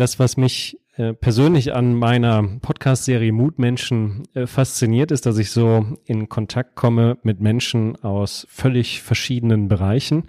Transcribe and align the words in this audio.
Das, 0.00 0.18
was 0.18 0.38
mich 0.38 0.78
äh, 0.96 1.12
persönlich 1.12 1.74
an 1.74 1.94
meiner 1.94 2.42
Podcast-Serie 2.42 3.32
Mutmenschen 3.32 4.22
äh, 4.32 4.46
fasziniert, 4.46 5.10
ist, 5.10 5.26
dass 5.26 5.36
ich 5.36 5.50
so 5.50 5.98
in 6.06 6.30
Kontakt 6.30 6.74
komme 6.74 7.18
mit 7.22 7.42
Menschen 7.42 8.02
aus 8.02 8.46
völlig 8.48 9.02
verschiedenen 9.02 9.68
Bereichen. 9.68 10.24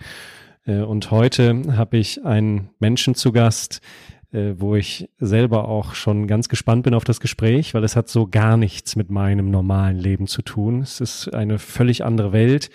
Äh, 0.66 0.82
und 0.82 1.10
heute 1.10 1.78
habe 1.78 1.96
ich 1.96 2.26
einen 2.26 2.72
Menschen 2.80 3.16
zu 3.16 3.32
Gast, 3.32 3.80
äh, 4.34 4.56
wo 4.58 4.76
ich 4.76 5.08
selber 5.20 5.70
auch 5.70 5.96
schon 5.96 6.28
ganz 6.28 6.50
gespannt 6.50 6.84
bin 6.84 6.94
auf 6.94 7.06
das 7.06 7.22
Gespräch, 7.22 7.74
weil 7.74 7.86
es 7.86 7.96
hat 7.96 8.10
so 8.10 8.28
gar 8.28 8.58
nichts 8.58 8.98
mit 8.98 9.10
meinem 9.10 9.52
normalen 9.52 9.98
Leben 9.98 10.28
zu 10.28 10.42
tun. 10.42 10.82
Es 10.82 11.00
ist 11.00 11.34
eine 11.34 11.60
völlig 11.60 12.04
andere 12.04 12.34
Welt. 12.34 12.72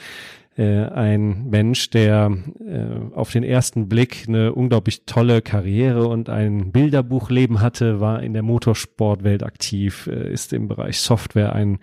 Äh, 0.57 0.87
ein 0.87 1.51
Mensch, 1.51 1.91
der 1.91 2.35
äh, 2.67 3.15
auf 3.15 3.31
den 3.31 3.43
ersten 3.43 3.89
Blick 3.89 4.25
eine 4.27 4.55
unglaublich 4.55 5.03
tolle 5.05 5.43
Karriere 5.43 6.09
und 6.09 6.31
ein 6.31 6.73
Bilderbuchleben 6.73 7.61
hatte, 7.61 8.01
war 8.01 8.23
in 8.23 8.33
der 8.33 8.43
Motorsportwelt 8.43 9.43
aktiv, 9.43 10.07
äh, 10.07 10.33
ist 10.33 10.55
im 10.55 10.67
Bereich 10.67 10.99
Software 10.99 11.55
ein, 11.55 11.79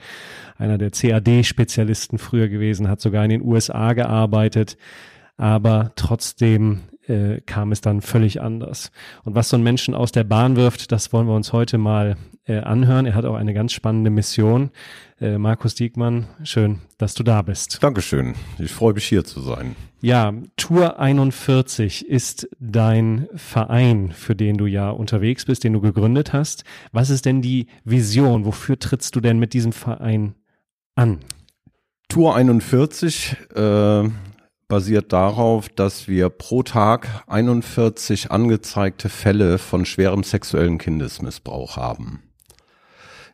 einer 0.58 0.80
der 0.80 0.90
CAD-Spezialisten 0.90 2.18
früher 2.18 2.50
gewesen, 2.50 2.90
hat 2.90 3.00
sogar 3.00 3.24
in 3.24 3.30
den 3.30 3.44
USA 3.44 3.94
gearbeitet, 3.94 4.76
aber 5.38 5.92
trotzdem 5.96 6.80
äh, 7.08 7.42
kam 7.42 7.72
es 7.72 7.82
dann 7.82 8.02
völlig 8.02 8.42
anders. 8.42 8.92
Und 9.24 9.36
was 9.36 9.50
so 9.50 9.58
ein 9.58 9.64
Menschen 9.64 9.94
aus 9.94 10.12
der 10.12 10.24
Bahn 10.24 10.56
wirft, 10.56 10.92
das 10.92 11.14
wollen 11.14 11.28
wir 11.28 11.36
uns 11.36 11.54
heute 11.54 11.78
mal 11.78 12.18
äh, 12.46 12.60
anhören. 12.60 13.06
Er 13.06 13.16
hat 13.16 13.26
auch 13.26 13.36
eine 13.36 13.54
ganz 13.54 13.74
spannende 13.74 14.10
Mission. 14.10 14.72
Äh, 15.20 15.38
Markus 15.38 15.76
Diekmann, 15.76 16.28
schön, 16.44 16.80
dass 16.98 17.14
du 17.14 17.24
da 17.24 17.42
bist. 17.42 17.82
Dankeschön. 17.82 18.36
Ich 18.60 18.72
freue 18.72 18.94
mich 18.94 19.06
hier 19.06 19.24
zu 19.24 19.42
sein. 19.42 19.76
Ja, 20.02 20.34
Tour 20.58 21.00
41 21.00 22.08
ist 22.08 22.50
dein 22.60 23.28
Verein, 23.36 24.12
für 24.12 24.36
den 24.36 24.58
du 24.58 24.66
ja 24.66 24.90
unterwegs 24.90 25.46
bist, 25.46 25.64
den 25.64 25.72
du 25.72 25.80
gegründet 25.80 26.34
hast. 26.34 26.66
Was 26.92 27.10
ist 27.10 27.26
denn 27.26 27.42
die 27.42 27.68
Vision? 27.86 28.44
Wofür 28.44 28.78
trittst 28.78 29.16
du 29.16 29.22
denn 29.22 29.40
mit 29.40 29.54
diesem 29.54 29.72
Verein 29.72 30.36
an? 30.96 31.20
Tour 32.10 32.36
41 32.36 33.38
äh, 33.56 34.10
basiert 34.68 35.14
darauf, 35.14 35.70
dass 35.70 36.08
wir 36.08 36.30
pro 36.30 36.64
Tag 36.64 37.24
41 37.28 38.32
angezeigte 38.32 39.10
Fälle 39.10 39.58
von 39.58 39.86
schwerem 39.86 40.24
sexuellen 40.24 40.78
Kindesmissbrauch 40.78 41.78
haben. 41.78 42.24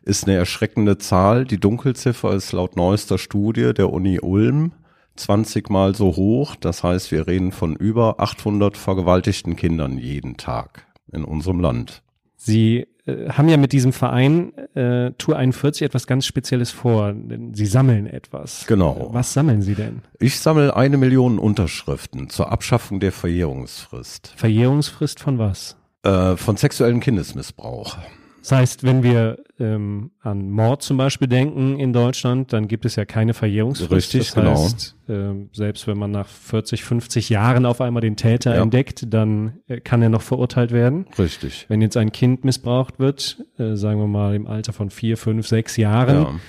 Ist 0.02 0.26
eine 0.26 0.36
erschreckende 0.36 0.98
Zahl. 0.98 1.44
Die 1.44 1.60
Dunkelziffer 1.60 2.32
ist 2.32 2.52
laut 2.52 2.76
neuester 2.76 3.18
Studie 3.18 3.72
der 3.74 3.92
Uni 3.92 4.18
Ulm 4.20 4.72
20 5.16 5.70
mal 5.70 5.94
so 5.94 6.16
hoch. 6.16 6.56
Das 6.56 6.82
heißt, 6.82 7.10
wir 7.10 7.26
reden 7.26 7.52
von 7.52 7.76
über 7.76 8.20
800 8.20 8.76
vergewaltigten 8.76 9.56
Kindern 9.56 9.98
jeden 9.98 10.36
Tag 10.36 10.86
in 11.12 11.24
unserem 11.24 11.60
Land. 11.60 12.02
Sie 12.36 12.86
äh, 13.06 13.28
haben 13.30 13.48
ja 13.48 13.56
mit 13.56 13.72
diesem 13.72 13.92
Verein 13.92 14.52
äh, 14.74 15.12
Tour 15.18 15.36
41 15.36 15.82
etwas 15.82 16.06
ganz 16.06 16.26
Spezielles 16.26 16.70
vor. 16.70 17.14
Sie 17.52 17.66
sammeln 17.66 18.06
etwas. 18.06 18.66
Genau. 18.66 19.08
Was 19.12 19.32
sammeln 19.32 19.62
Sie 19.62 19.74
denn? 19.74 20.02
Ich 20.18 20.38
sammle 20.40 20.76
eine 20.76 20.96
Million 20.96 21.38
Unterschriften 21.38 22.28
zur 22.28 22.50
Abschaffung 22.52 23.00
der 23.00 23.12
Verjährungsfrist. 23.12 24.32
Verjährungsfrist 24.36 25.20
von 25.20 25.38
was? 25.38 25.76
Äh, 26.02 26.36
von 26.36 26.56
sexuellem 26.56 27.00
Kindesmissbrauch. 27.00 27.98
Das 28.40 28.52
heißt, 28.52 28.82
wenn 28.84 29.02
wir 29.02 29.38
ähm, 29.60 30.10
an 30.20 30.50
Mord 30.50 30.82
zum 30.82 30.96
Beispiel 30.96 31.28
denken 31.28 31.78
in 31.78 31.92
Deutschland, 31.92 32.52
dann 32.52 32.66
gibt 32.66 32.84
es 32.84 32.96
ja 32.96 33.04
keine 33.04 33.34
Verjährungsfrist. 33.34 33.92
Richtig, 33.92 34.26
das 34.26 34.34
genau. 34.34 34.62
heißt, 34.62 34.96
äh, 35.08 35.34
selbst 35.52 35.86
wenn 35.86 35.98
man 35.98 36.10
nach 36.10 36.26
40, 36.26 36.82
50 36.82 37.28
Jahren 37.28 37.66
auf 37.66 37.80
einmal 37.80 38.00
den 38.00 38.16
Täter 38.16 38.56
Ja. 38.56 38.62
entdeckt, 38.62 39.04
dann 39.12 39.60
äh, 39.68 39.80
kann 39.80 40.02
er 40.02 40.08
noch 40.08 40.22
verurteilt 40.22 40.72
werden. 40.72 41.06
Richtig. 41.18 41.66
Wenn 41.68 41.82
jetzt 41.82 41.96
ein 41.96 42.12
Kind 42.12 42.44
missbraucht 42.44 42.98
wird, 42.98 43.44
äh, 43.58 43.76
sagen 43.76 44.00
wir 44.00 44.06
mal 44.08 44.34
im 44.34 44.46
Alter 44.46 44.72
von 44.72 44.90
vier, 44.90 45.16
fünf, 45.16 45.46
sechs 45.46 45.76
Jahren, 45.76 46.40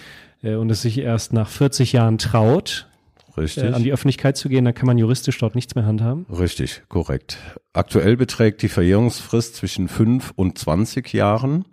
äh, 0.43 0.55
und 0.55 0.69
es 0.71 0.81
sich 0.81 0.97
erst 0.99 1.33
nach 1.33 1.49
40 1.49 1.93
Jahren 1.93 2.17
traut, 2.17 2.87
Richtig. 3.37 3.63
äh, 3.63 3.67
an 3.73 3.83
die 3.83 3.91
Öffentlichkeit 3.93 4.37
zu 4.37 4.49
gehen, 4.49 4.65
dann 4.65 4.73
kann 4.73 4.87
man 4.87 4.97
juristisch 4.97 5.37
dort 5.37 5.55
nichts 5.55 5.75
mehr 5.75 5.85
handhaben. 5.85 6.25
Richtig, 6.29 6.83
korrekt. 6.89 7.37
Aktuell 7.73 8.17
beträgt 8.17 8.61
die 8.61 8.69
Verjährungsfrist 8.69 9.55
zwischen 9.55 9.87
5 9.87 10.33
und 10.35 10.57
20 10.57 11.13
Jahren. 11.13 11.65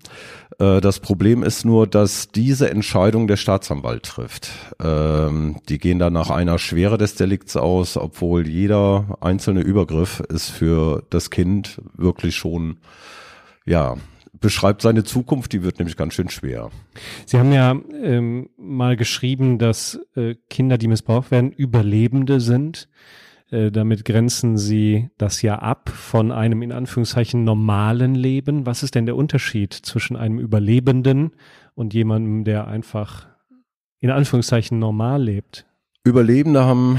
Äh, 0.60 0.80
Das 0.80 1.00
Problem 1.00 1.42
ist 1.42 1.64
nur, 1.64 1.86
dass 1.86 2.28
diese 2.28 2.70
Entscheidung 2.70 3.26
der 3.26 3.36
Staatsanwalt 3.36 4.04
trifft. 4.04 4.50
Ähm, 4.82 5.56
Die 5.68 5.78
gehen 5.78 5.98
dann 5.98 6.12
nach 6.12 6.30
einer 6.30 6.58
Schwere 6.58 6.98
des 6.98 7.14
Delikts 7.16 7.56
aus, 7.56 7.96
obwohl 7.96 8.46
jeder 8.46 9.16
einzelne 9.20 9.60
Übergriff 9.60 10.20
ist 10.28 10.50
für 10.50 11.02
das 11.10 11.30
Kind 11.30 11.80
wirklich 11.96 12.36
schon, 12.36 12.78
ja, 13.66 13.96
beschreibt 14.40 14.82
seine 14.82 15.04
Zukunft, 15.04 15.52
die 15.52 15.62
wird 15.62 15.78
nämlich 15.78 15.96
ganz 15.96 16.14
schön 16.14 16.30
schwer. 16.30 16.70
Sie 17.26 17.38
haben 17.38 17.52
ja 17.52 17.76
ähm, 18.02 18.50
mal 18.56 18.96
geschrieben, 18.96 19.58
dass 19.58 20.00
äh, 20.14 20.34
Kinder, 20.50 20.78
die 20.78 20.88
missbraucht 20.88 21.30
werden, 21.30 21.52
Überlebende 21.52 22.40
sind. 22.40 22.88
Äh, 23.50 23.70
damit 23.70 24.04
grenzen 24.04 24.58
Sie 24.58 25.08
das 25.16 25.42
ja 25.42 25.56
ab 25.56 25.88
von 25.88 26.32
einem 26.32 26.62
in 26.62 26.72
Anführungszeichen 26.72 27.44
normalen 27.44 28.14
Leben. 28.14 28.66
Was 28.66 28.82
ist 28.82 28.94
denn 28.94 29.06
der 29.06 29.16
Unterschied 29.16 29.72
zwischen 29.72 30.16
einem 30.16 30.38
Überlebenden 30.38 31.32
und 31.74 31.94
jemandem, 31.94 32.44
der 32.44 32.68
einfach 32.68 33.26
in 34.00 34.10
Anführungszeichen 34.10 34.78
normal 34.78 35.22
lebt? 35.22 35.66
Überlebende 36.04 36.64
haben 36.64 36.98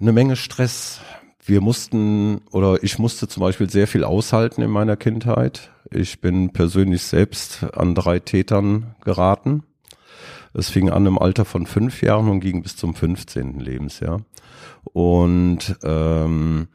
eine 0.00 0.12
Menge 0.12 0.36
Stress. 0.36 1.00
Wir 1.44 1.60
mussten 1.60 2.42
oder 2.52 2.82
ich 2.82 2.98
musste 2.98 3.26
zum 3.26 3.40
Beispiel 3.42 3.68
sehr 3.68 3.86
viel 3.86 4.04
aushalten 4.04 4.62
in 4.62 4.70
meiner 4.70 4.96
Kindheit. 4.96 5.70
Ich 5.92 6.20
bin 6.20 6.52
persönlich 6.52 7.02
selbst 7.02 7.64
an 7.74 7.96
drei 7.96 8.20
Tätern 8.20 8.94
geraten. 9.04 9.64
Es 10.54 10.68
fing 10.68 10.88
an 10.88 11.06
im 11.06 11.18
Alter 11.18 11.44
von 11.44 11.66
fünf 11.66 12.02
Jahren 12.02 12.28
und 12.28 12.40
ging 12.40 12.62
bis 12.62 12.76
zum 12.76 12.94
15. 12.94 13.58
Lebensjahr. 13.58 14.22
Und 14.84 15.76
ähm, 15.82 16.68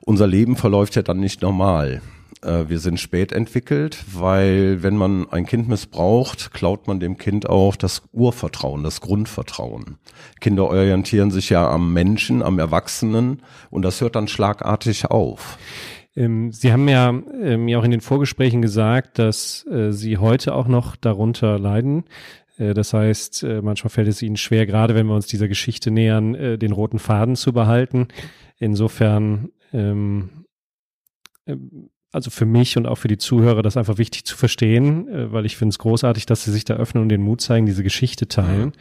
unser 0.00 0.26
Leben 0.26 0.56
verläuft 0.56 0.96
ja 0.96 1.02
dann 1.02 1.20
nicht 1.20 1.42
normal. 1.42 2.00
Äh, 2.44 2.68
wir 2.68 2.78
sind 2.78 3.00
spät 3.00 3.32
entwickelt, 3.32 4.04
weil 4.12 4.82
wenn 4.82 4.96
man 4.96 5.30
ein 5.30 5.46
Kind 5.46 5.68
missbraucht, 5.68 6.52
klaut 6.52 6.86
man 6.86 7.00
dem 7.00 7.18
Kind 7.18 7.48
auch 7.48 7.76
das 7.76 8.02
Urvertrauen, 8.12 8.82
das 8.82 9.00
Grundvertrauen. 9.00 9.98
Kinder 10.40 10.64
orientieren 10.64 11.30
sich 11.30 11.50
ja 11.50 11.68
am 11.68 11.92
Menschen, 11.92 12.42
am 12.42 12.58
Erwachsenen 12.58 13.42
und 13.70 13.82
das 13.82 14.00
hört 14.00 14.16
dann 14.16 14.28
schlagartig 14.28 15.10
auf. 15.10 15.58
Ähm, 16.16 16.52
Sie 16.52 16.72
haben 16.72 16.88
ja 16.88 17.08
ähm, 17.08 17.64
mir 17.64 17.78
auch 17.78 17.84
in 17.84 17.90
den 17.90 18.00
Vorgesprächen 18.00 18.62
gesagt, 18.62 19.18
dass 19.18 19.66
äh, 19.66 19.92
Sie 19.92 20.18
heute 20.18 20.54
auch 20.54 20.68
noch 20.68 20.96
darunter 20.96 21.58
leiden. 21.58 22.04
Äh, 22.58 22.74
das 22.74 22.92
heißt, 22.92 23.42
äh, 23.42 23.62
manchmal 23.62 23.90
fällt 23.90 24.08
es 24.08 24.22
Ihnen 24.22 24.36
schwer, 24.36 24.66
gerade 24.66 24.94
wenn 24.94 25.06
wir 25.06 25.14
uns 25.14 25.26
dieser 25.26 25.48
Geschichte 25.48 25.90
nähern, 25.90 26.34
äh, 26.34 26.58
den 26.58 26.72
roten 26.72 26.98
Faden 26.98 27.36
zu 27.36 27.52
behalten. 27.52 28.08
Insofern, 28.58 29.50
ähm, 29.72 30.46
also 32.12 32.30
für 32.30 32.46
mich 32.46 32.76
und 32.76 32.86
auch 32.86 32.96
für 32.96 33.08
die 33.08 33.18
Zuhörer, 33.18 33.62
das 33.62 33.76
einfach 33.76 33.98
wichtig 33.98 34.24
zu 34.24 34.36
verstehen, 34.36 35.08
äh, 35.08 35.32
weil 35.32 35.46
ich 35.46 35.56
finde 35.56 35.70
es 35.70 35.78
großartig, 35.78 36.26
dass 36.26 36.44
Sie 36.44 36.52
sich 36.52 36.64
da 36.64 36.74
öffnen 36.74 37.02
und 37.02 37.08
den 37.08 37.22
Mut 37.22 37.40
zeigen, 37.40 37.66
diese 37.66 37.82
Geschichte 37.82 38.28
teilen, 38.28 38.72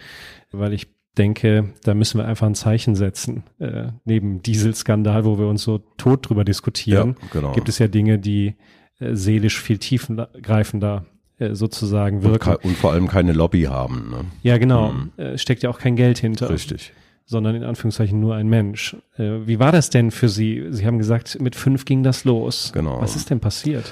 weil 0.52 0.74
ich 0.74 0.93
denke, 1.18 1.74
da 1.84 1.94
müssen 1.94 2.20
wir 2.20 2.26
einfach 2.26 2.48
ein 2.48 2.56
Zeichen 2.56 2.96
setzen. 2.96 3.44
Äh, 3.60 3.88
neben 4.06 4.42
Dieselskandal, 4.42 5.26
wo 5.26 5.38
wir 5.38 5.48
uns 5.48 5.64
so 5.64 5.80
tot 5.98 6.28
drüber 6.30 6.44
diskutieren, 6.44 7.16
Ja, 7.22 7.28
genau. 7.32 7.52
gibt 7.54 7.70
es 7.70 7.80
ja 7.80 7.88
Dinge, 7.88 8.18
die 8.20 8.56
äh, 9.00 9.16
seelisch 9.16 9.60
viel 9.60 9.78
tiefgreifender 9.78 11.06
äh, 11.40 11.54
sozusagen 11.56 12.18
Und, 12.18 12.24
wirken. 12.24 12.54
ke- 12.54 12.58
und 12.68 12.78
vor 12.78 12.92
allem 12.92 13.08
keine 13.08 13.34
Lobby 13.34 13.64
haben. 13.64 14.10
Ne? 14.10 14.26
Ja, 14.42 14.58
genau. 14.58 14.92
Mhm. 14.94 15.12
Äh, 15.18 15.38
steckt 15.38 15.64
ja 15.64 15.70
auch 15.70 15.80
kein 15.80 15.96
Geld 15.96 16.18
hinter, 16.20 16.50
Richtig. 16.50 16.94
sondern 17.26 17.56
in 17.56 17.64
Anführungszeichen 17.64 18.20
nur 18.20 18.36
ein 18.36 18.48
Mensch. 18.48 18.96
Äh, 19.18 19.46
wie 19.48 19.60
war 19.60 19.72
das 19.72 19.90
denn 19.90 20.12
für 20.12 20.30
Sie? 20.30 20.66
Sie 20.72 20.86
haben 20.86 20.98
gesagt, 20.98 21.40
mit 21.42 21.56
fünf 21.56 21.86
ging 21.86 22.04
das 22.04 22.24
los. 22.24 22.72
Genau. 22.74 23.02
Was 23.02 23.16
ist 23.16 23.30
denn 23.30 23.40
passiert? 23.40 23.92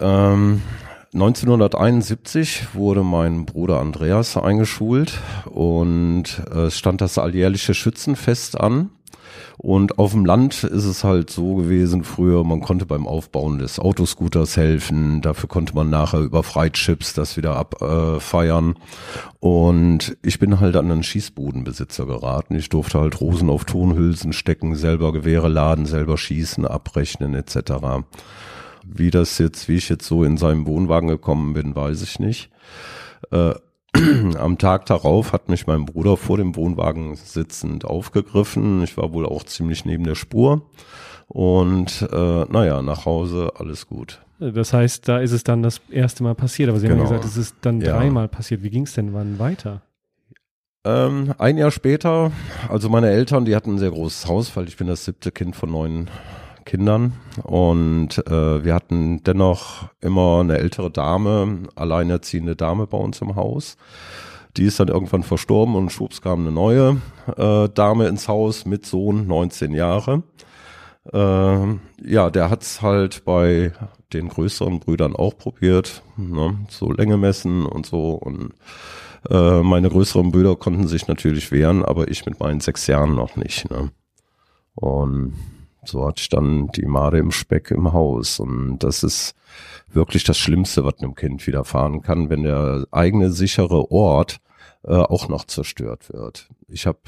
Ähm, 0.00 0.60
1971 1.14 2.74
wurde 2.74 3.02
mein 3.02 3.46
Bruder 3.46 3.80
Andreas 3.80 4.36
eingeschult 4.36 5.20
und 5.46 6.42
äh, 6.50 6.66
es 6.66 6.78
stand 6.78 7.00
das 7.00 7.18
alljährliche 7.18 7.74
Schützenfest 7.74 8.60
an. 8.60 8.90
Und 9.58 9.98
auf 9.98 10.12
dem 10.12 10.26
Land 10.26 10.64
ist 10.64 10.84
es 10.84 11.02
halt 11.02 11.30
so 11.30 11.54
gewesen 11.54 12.04
früher, 12.04 12.44
man 12.44 12.60
konnte 12.60 12.84
beim 12.84 13.06
Aufbauen 13.06 13.58
des 13.58 13.78
Autoscooters 13.78 14.56
helfen, 14.56 15.22
dafür 15.22 15.48
konnte 15.48 15.74
man 15.74 15.88
nachher 15.88 16.20
über 16.20 16.42
Freichips 16.42 17.14
das 17.14 17.36
wieder 17.38 17.56
abfeiern. 17.56 18.74
Und 19.40 20.16
ich 20.22 20.38
bin 20.38 20.60
halt 20.60 20.76
an 20.76 20.90
einen 20.90 21.02
Schießbudenbesitzer 21.02 22.04
geraten. 22.04 22.54
Ich 22.54 22.68
durfte 22.68 23.00
halt 23.00 23.20
Rosen 23.20 23.48
auf 23.48 23.64
Tonhülsen 23.64 24.34
stecken, 24.34 24.76
selber 24.76 25.12
Gewehre 25.12 25.48
laden, 25.48 25.86
selber 25.86 26.18
schießen, 26.18 26.66
abrechnen 26.66 27.34
etc. 27.34 28.04
Wie 28.88 29.10
das 29.10 29.38
jetzt, 29.38 29.68
wie 29.68 29.76
ich 29.76 29.88
jetzt 29.88 30.06
so 30.06 30.24
in 30.24 30.36
seinem 30.36 30.66
Wohnwagen 30.66 31.08
gekommen 31.08 31.54
bin, 31.54 31.74
weiß 31.74 32.02
ich 32.02 32.18
nicht. 32.18 32.50
Äh, 33.30 33.54
am 34.38 34.58
Tag 34.58 34.86
darauf 34.86 35.32
hat 35.32 35.48
mich 35.48 35.66
mein 35.66 35.86
Bruder 35.86 36.16
vor 36.16 36.36
dem 36.36 36.56
Wohnwagen 36.56 37.14
sitzend 37.14 37.84
aufgegriffen. 37.84 38.82
Ich 38.82 38.96
war 38.96 39.12
wohl 39.12 39.26
auch 39.26 39.44
ziemlich 39.44 39.84
neben 39.84 40.04
der 40.04 40.14
Spur. 40.14 40.62
Und 41.28 42.06
äh, 42.12 42.44
naja, 42.44 42.82
nach 42.82 43.04
Hause, 43.04 43.52
alles 43.56 43.86
gut. 43.86 44.20
Das 44.38 44.72
heißt, 44.72 45.08
da 45.08 45.18
ist 45.18 45.32
es 45.32 45.44
dann 45.44 45.62
das 45.62 45.80
erste 45.90 46.22
Mal 46.22 46.34
passiert, 46.34 46.68
aber 46.68 46.78
Sie 46.78 46.86
genau. 46.86 47.04
haben 47.04 47.10
ja 47.10 47.18
gesagt, 47.18 47.24
es 47.24 47.36
ist 47.36 47.56
dann 47.62 47.80
ja. 47.80 47.96
dreimal 47.96 48.28
passiert. 48.28 48.62
Wie 48.62 48.70
ging 48.70 48.84
es 48.84 48.92
denn 48.92 49.14
wann 49.14 49.38
weiter? 49.38 49.82
Ähm, 50.84 51.34
ein 51.38 51.56
Jahr 51.56 51.70
später, 51.72 52.30
also 52.68 52.88
meine 52.88 53.10
Eltern, 53.10 53.44
die 53.44 53.56
hatten 53.56 53.74
ein 53.74 53.78
sehr 53.78 53.90
großes 53.90 54.28
Haus, 54.28 54.56
weil 54.56 54.68
ich 54.68 54.76
bin 54.76 54.86
das 54.86 55.04
siebte 55.04 55.32
Kind 55.32 55.56
von 55.56 55.72
neun 55.72 56.08
Kindern 56.66 57.14
und 57.44 58.18
äh, 58.26 58.64
wir 58.64 58.74
hatten 58.74 59.22
dennoch 59.22 59.88
immer 60.02 60.40
eine 60.40 60.58
ältere 60.58 60.90
Dame, 60.90 61.60
alleinerziehende 61.74 62.56
Dame 62.56 62.86
bei 62.86 62.98
uns 62.98 63.22
im 63.22 63.36
Haus. 63.36 63.78
Die 64.58 64.64
ist 64.64 64.80
dann 64.80 64.88
irgendwann 64.88 65.22
verstorben 65.22 65.74
und 65.74 65.90
schwupps 65.90 66.20
kam 66.20 66.40
eine 66.40 66.52
neue 66.52 67.00
äh, 67.36 67.68
Dame 67.70 68.08
ins 68.08 68.28
Haus 68.28 68.66
mit 68.66 68.84
Sohn, 68.84 69.26
19 69.26 69.72
Jahre. 69.72 70.22
Äh, 71.12 71.58
ja, 72.04 72.30
der 72.30 72.50
hat's 72.50 72.82
halt 72.82 73.24
bei 73.24 73.72
den 74.12 74.28
größeren 74.28 74.80
Brüdern 74.80 75.14
auch 75.14 75.36
probiert, 75.38 76.02
ne? 76.16 76.58
so 76.68 76.92
Länge 76.92 77.16
messen 77.16 77.64
und 77.64 77.86
so 77.86 78.10
und 78.12 78.54
äh, 79.30 79.62
meine 79.62 79.88
größeren 79.88 80.30
Brüder 80.32 80.56
konnten 80.56 80.88
sich 80.88 81.06
natürlich 81.06 81.50
wehren, 81.52 81.84
aber 81.84 82.08
ich 82.08 82.26
mit 82.26 82.40
meinen 82.40 82.60
sechs 82.60 82.86
Jahren 82.86 83.14
noch 83.14 83.36
nicht. 83.36 83.70
Ne? 83.70 83.90
Und 84.74 85.34
so 85.88 86.10
ich 86.16 86.28
dann 86.28 86.68
die 86.68 86.86
Made 86.86 87.18
im 87.18 87.30
Speck 87.30 87.70
im 87.70 87.92
Haus. 87.92 88.40
Und 88.40 88.78
das 88.78 89.02
ist 89.02 89.34
wirklich 89.92 90.24
das 90.24 90.38
Schlimmste, 90.38 90.84
was 90.84 90.98
einem 90.98 91.14
Kind 91.14 91.46
widerfahren 91.46 92.02
kann, 92.02 92.30
wenn 92.30 92.42
der 92.42 92.86
eigene 92.90 93.30
sichere 93.30 93.90
Ort 93.90 94.38
äh, 94.84 94.94
auch 94.94 95.28
noch 95.28 95.44
zerstört 95.44 96.12
wird. 96.12 96.48
Ich 96.68 96.86
habe 96.86 96.98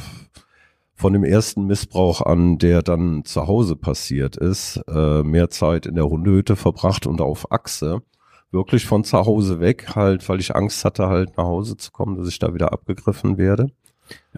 von 0.94 1.12
dem 1.12 1.22
ersten 1.22 1.66
Missbrauch 1.66 2.22
an, 2.22 2.58
der 2.58 2.82
dann 2.82 3.24
zu 3.24 3.46
Hause 3.46 3.76
passiert 3.76 4.36
ist, 4.36 4.80
äh, 4.88 5.22
mehr 5.22 5.48
Zeit 5.48 5.86
in 5.86 5.94
der 5.94 6.08
Hundehütte 6.08 6.56
verbracht 6.56 7.06
und 7.06 7.20
auf 7.20 7.52
Achse. 7.52 8.02
Wirklich 8.50 8.86
von 8.86 9.04
zu 9.04 9.18
Hause 9.18 9.60
weg, 9.60 9.94
halt, 9.94 10.28
weil 10.28 10.40
ich 10.40 10.56
Angst 10.56 10.84
hatte, 10.84 11.06
halt 11.08 11.36
nach 11.36 11.44
Hause 11.44 11.76
zu 11.76 11.92
kommen, 11.92 12.16
dass 12.16 12.28
ich 12.28 12.38
da 12.38 12.54
wieder 12.54 12.72
abgegriffen 12.72 13.38
werde. 13.38 13.70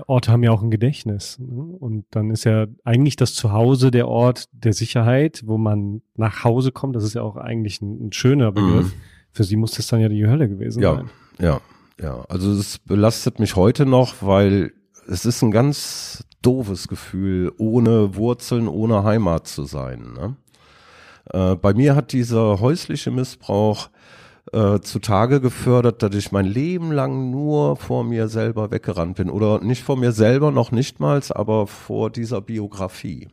Orte 0.07 0.33
haben 0.33 0.43
ja 0.43 0.51
auch 0.51 0.63
ein 0.63 0.71
Gedächtnis. 0.71 1.39
Ne? 1.39 1.63
Und 1.79 2.05
dann 2.11 2.31
ist 2.31 2.45
ja 2.45 2.67
eigentlich 2.85 3.17
das 3.17 3.35
Zuhause 3.35 3.91
der 3.91 4.09
Ort 4.09 4.49
der 4.53 4.73
Sicherheit, 4.73 5.43
wo 5.47 5.59
man 5.59 6.03
nach 6.17 6.45
Hause 6.45 6.73
kommt. 6.73 6.97
Das 6.97 7.05
ist 7.05 7.15
ja 7.15 7.23
auch 7.23 7.37
eigentlich 7.37 7.81
ein, 7.81 8.09
ein 8.09 8.13
schöner 8.13 8.53
Begriff. 8.53 8.87
Mhm. 8.87 9.01
Für 9.33 9.45
sie 9.45 9.57
muss 9.57 9.73
das 9.73 9.87
dann 9.87 10.01
ja 10.01 10.09
die 10.09 10.27
Hölle 10.27 10.49
gewesen 10.49 10.83
ja, 10.83 10.97
sein. 10.97 11.11
Ja, 11.39 11.61
ja. 12.01 12.25
Also 12.29 12.53
es 12.53 12.79
belastet 12.79 13.39
mich 13.39 13.57
heute 13.57 13.87
noch, 13.87 14.17
weil 14.21 14.73
es 15.07 15.25
ist 15.25 15.43
ein 15.43 15.51
ganz 15.51 16.25
doofes 16.43 16.89
Gefühl, 16.89 17.53
ohne 17.59 18.17
Wurzeln, 18.17 18.69
ohne 18.69 19.05
Heimat 19.05 19.47
zu 19.47 19.65
sein. 19.65 20.15
Ne? 20.15 20.37
Äh, 21.33 21.57
bei 21.57 21.75
mir 21.75 21.95
hat 21.95 22.13
dieser 22.13 22.61
häusliche 22.61 23.11
Missbrauch 23.11 23.91
äh, 24.53 24.81
zutage 24.81 25.41
gefördert, 25.41 26.03
dass 26.03 26.15
ich 26.15 26.33
mein 26.33 26.47
Leben 26.47 26.93
lang 26.93 27.31
nur 27.31 27.77
vor 27.77 28.05
mir 28.05 28.29
selber 28.29 28.71
weggerannt 28.71 29.17
bin. 29.17 29.31
Oder 29.31 29.61
nicht 29.61 29.83
vor 29.83 29.97
mir 29.97 30.13
selber, 30.13 30.51
noch 30.51 30.73
nichtmals, 30.73 31.31
aber 31.33 31.67
vor 31.67 32.11
dieser 32.11 32.41
Biografie. 32.41 33.29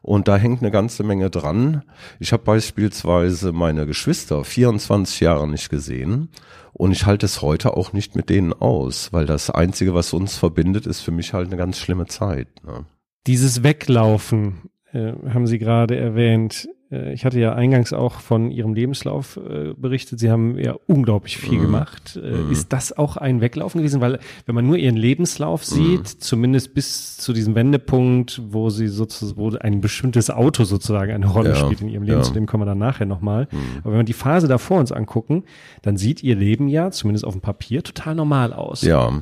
Und 0.00 0.28
da 0.28 0.36
hängt 0.36 0.62
eine 0.62 0.70
ganze 0.70 1.02
Menge 1.02 1.28
dran. 1.28 1.82
Ich 2.20 2.32
habe 2.32 2.44
beispielsweise 2.44 3.52
meine 3.52 3.86
Geschwister 3.86 4.44
24 4.44 5.20
Jahre 5.20 5.48
nicht 5.48 5.70
gesehen 5.70 6.30
und 6.72 6.92
ich 6.92 7.06
halte 7.06 7.26
es 7.26 7.42
heute 7.42 7.76
auch 7.76 7.92
nicht 7.92 8.14
mit 8.14 8.30
denen 8.30 8.52
aus, 8.52 9.12
weil 9.12 9.26
das 9.26 9.50
Einzige, 9.50 9.94
was 9.94 10.12
uns 10.12 10.36
verbindet, 10.36 10.86
ist 10.86 11.00
für 11.00 11.10
mich 11.10 11.32
halt 11.34 11.48
eine 11.48 11.56
ganz 11.56 11.78
schlimme 11.78 12.06
Zeit. 12.06 12.48
Ne? 12.64 12.84
Dieses 13.26 13.62
Weglaufen, 13.62 14.70
äh, 14.92 15.12
haben 15.28 15.46
Sie 15.46 15.58
gerade 15.58 15.96
erwähnt, 15.96 16.66
äh, 16.66 16.77
ich 16.90 17.26
hatte 17.26 17.38
ja 17.38 17.52
eingangs 17.52 17.92
auch 17.92 18.20
von 18.20 18.50
Ihrem 18.50 18.72
Lebenslauf 18.72 19.36
äh, 19.36 19.74
berichtet. 19.76 20.20
Sie 20.20 20.30
haben 20.30 20.58
ja 20.58 20.74
unglaublich 20.86 21.36
viel 21.36 21.58
mhm. 21.58 21.62
gemacht. 21.62 22.18
Äh, 22.22 22.30
mhm. 22.30 22.50
Ist 22.50 22.72
das 22.72 22.96
auch 22.96 23.18
ein 23.18 23.42
Weglaufen 23.42 23.80
gewesen? 23.80 24.00
Weil 24.00 24.18
wenn 24.46 24.54
man 24.54 24.66
nur 24.66 24.78
Ihren 24.78 24.96
Lebenslauf 24.96 25.70
mhm. 25.70 25.74
sieht, 25.74 26.00
mhm. 26.00 26.20
zumindest 26.20 26.74
bis 26.74 27.18
zu 27.18 27.34
diesem 27.34 27.54
Wendepunkt, 27.54 28.40
wo 28.50 28.70
Sie 28.70 28.88
sozusagen, 28.88 29.38
wo 29.38 29.54
ein 29.58 29.82
bestimmtes 29.82 30.30
Auto 30.30 30.64
sozusagen 30.64 31.12
eine 31.12 31.26
Rolle 31.26 31.50
ja. 31.50 31.56
spielt 31.56 31.82
in 31.82 31.88
Ihrem 31.90 32.04
Leben, 32.04 32.18
ja. 32.18 32.22
zu 32.22 32.32
dem 32.32 32.46
kommen 32.46 32.62
wir 32.62 32.66
dann 32.66 32.78
nachher 32.78 33.06
nochmal. 33.06 33.48
Mhm. 33.50 33.58
Aber 33.82 33.92
wenn 33.92 34.00
wir 34.00 34.04
die 34.04 34.14
Phase 34.14 34.48
davor 34.48 34.80
uns 34.80 34.90
angucken, 34.90 35.44
dann 35.82 35.98
sieht 35.98 36.22
Ihr 36.22 36.36
Leben 36.36 36.68
ja, 36.68 36.90
zumindest 36.90 37.26
auf 37.26 37.34
dem 37.34 37.42
Papier, 37.42 37.82
total 37.82 38.14
normal 38.14 38.54
aus. 38.54 38.80
Ja. 38.82 39.12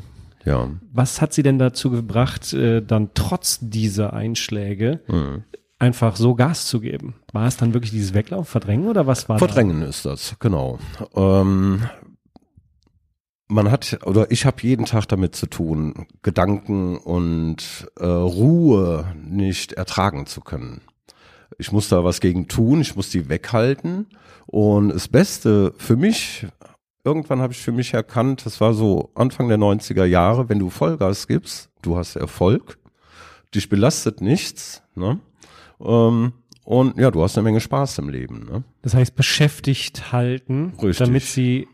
Ja. 0.44 0.68
Was 0.92 1.20
hat 1.20 1.32
sie 1.32 1.42
denn 1.42 1.58
dazu 1.58 1.90
gebracht, 1.90 2.52
äh, 2.52 2.80
dann 2.80 3.10
trotz 3.14 3.58
dieser 3.60 4.12
Einschläge 4.12 5.00
mhm 5.08 5.42
einfach 5.78 6.16
so 6.16 6.34
Gas 6.34 6.66
zu 6.66 6.80
geben. 6.80 7.14
War 7.32 7.46
es 7.46 7.56
dann 7.56 7.74
wirklich 7.74 7.90
dieses 7.90 8.14
Weglaufen, 8.14 8.46
Verdrängen 8.46 8.88
oder 8.88 9.06
was 9.06 9.28
war 9.28 9.38
Verdrängen 9.38 9.80
da? 9.80 9.86
ist 9.86 10.06
das, 10.06 10.36
genau. 10.38 10.78
Ähm, 11.14 11.82
man 13.48 13.70
hat, 13.70 14.00
oder 14.04 14.30
ich 14.30 14.44
habe 14.44 14.62
jeden 14.62 14.86
Tag 14.86 15.06
damit 15.06 15.36
zu 15.36 15.46
tun, 15.46 16.06
Gedanken 16.22 16.96
und 16.96 17.88
äh, 17.98 18.06
Ruhe 18.06 19.14
nicht 19.22 19.72
ertragen 19.72 20.26
zu 20.26 20.40
können. 20.40 20.80
Ich 21.58 21.72
muss 21.72 21.88
da 21.88 22.04
was 22.04 22.20
gegen 22.20 22.48
tun, 22.48 22.80
ich 22.80 22.96
muss 22.96 23.10
die 23.10 23.28
weghalten. 23.28 24.06
Und 24.46 24.90
das 24.90 25.08
Beste 25.08 25.72
für 25.76 25.96
mich, 25.96 26.46
irgendwann 27.04 27.40
habe 27.40 27.52
ich 27.52 27.60
für 27.60 27.72
mich 27.72 27.94
erkannt, 27.94 28.44
das 28.44 28.60
war 28.60 28.74
so 28.74 29.10
Anfang 29.14 29.48
der 29.48 29.58
90er 29.58 30.04
Jahre, 30.04 30.48
wenn 30.48 30.58
du 30.58 30.70
Vollgas 30.70 31.26
gibst, 31.26 31.70
du 31.82 31.96
hast 31.96 32.16
Erfolg, 32.16 32.78
dich 33.54 33.68
belastet 33.68 34.20
nichts, 34.20 34.82
ne? 34.94 35.20
Ähm, 35.80 36.32
und 36.64 36.98
ja, 36.98 37.10
du 37.10 37.22
hast 37.22 37.38
eine 37.38 37.44
Menge 37.44 37.60
Spaß 37.60 37.98
im 37.98 38.08
Leben. 38.08 38.44
Ne? 38.50 38.64
Das 38.82 38.94
heißt, 38.94 39.14
beschäftigt 39.14 40.12
halten, 40.12 40.72
Richtig. 40.82 40.98
damit 40.98 41.22
sie 41.22 41.68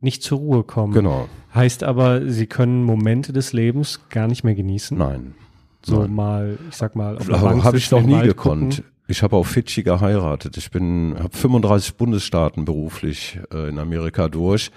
nicht 0.00 0.22
zur 0.22 0.38
Ruhe 0.38 0.62
kommen. 0.62 0.92
Genau. 0.92 1.28
Heißt 1.54 1.82
aber, 1.82 2.30
sie 2.30 2.46
können 2.46 2.84
Momente 2.84 3.32
des 3.32 3.52
Lebens 3.52 4.00
gar 4.10 4.28
nicht 4.28 4.44
mehr 4.44 4.54
genießen. 4.54 4.96
Nein. 4.96 5.34
So 5.82 6.00
Nein. 6.00 6.14
mal, 6.14 6.58
ich 6.70 6.76
sag 6.76 6.94
mal, 6.94 7.18
auf 7.18 7.28
habe 7.28 7.76
ich 7.76 7.90
noch 7.90 8.02
nie 8.02 8.20
gekonnt. 8.20 8.76
Gucken. 8.76 8.93
Ich 9.06 9.22
habe 9.22 9.36
auf 9.36 9.48
Fidschi 9.48 9.82
geheiratet. 9.82 10.56
Ich 10.56 10.70
bin 10.70 11.14
habe 11.18 11.36
35 11.36 11.96
Bundesstaaten 11.96 12.64
beruflich 12.64 13.38
äh, 13.52 13.68
in 13.68 13.78
Amerika 13.78 14.28
durch. 14.28 14.70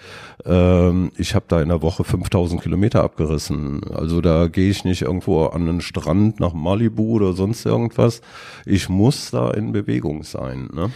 Ähm, 0.43 1.11
ich 1.17 1.33
habe 1.33 1.45
da 1.47 1.61
in 1.61 1.69
der 1.69 1.81
Woche 1.81 2.03
5000 2.03 2.61
Kilometer 2.61 3.03
abgerissen. 3.03 3.85
Also 3.85 4.19
da 4.19 4.47
gehe 4.47 4.69
ich 4.69 4.83
nicht 4.83 5.03
irgendwo 5.03 5.45
an 5.45 5.65
den 5.65 5.79
Strand 5.79 6.41
nach 6.41 6.53
Malibu 6.53 7.13
oder 7.13 7.31
sonst 7.31 7.65
irgendwas. 7.65 8.21
Ich 8.65 8.89
muss 8.89 9.31
da 9.31 9.51
in 9.51 9.71
Bewegung 9.71 10.23
sein. 10.23 10.69
Ne? 10.73 10.91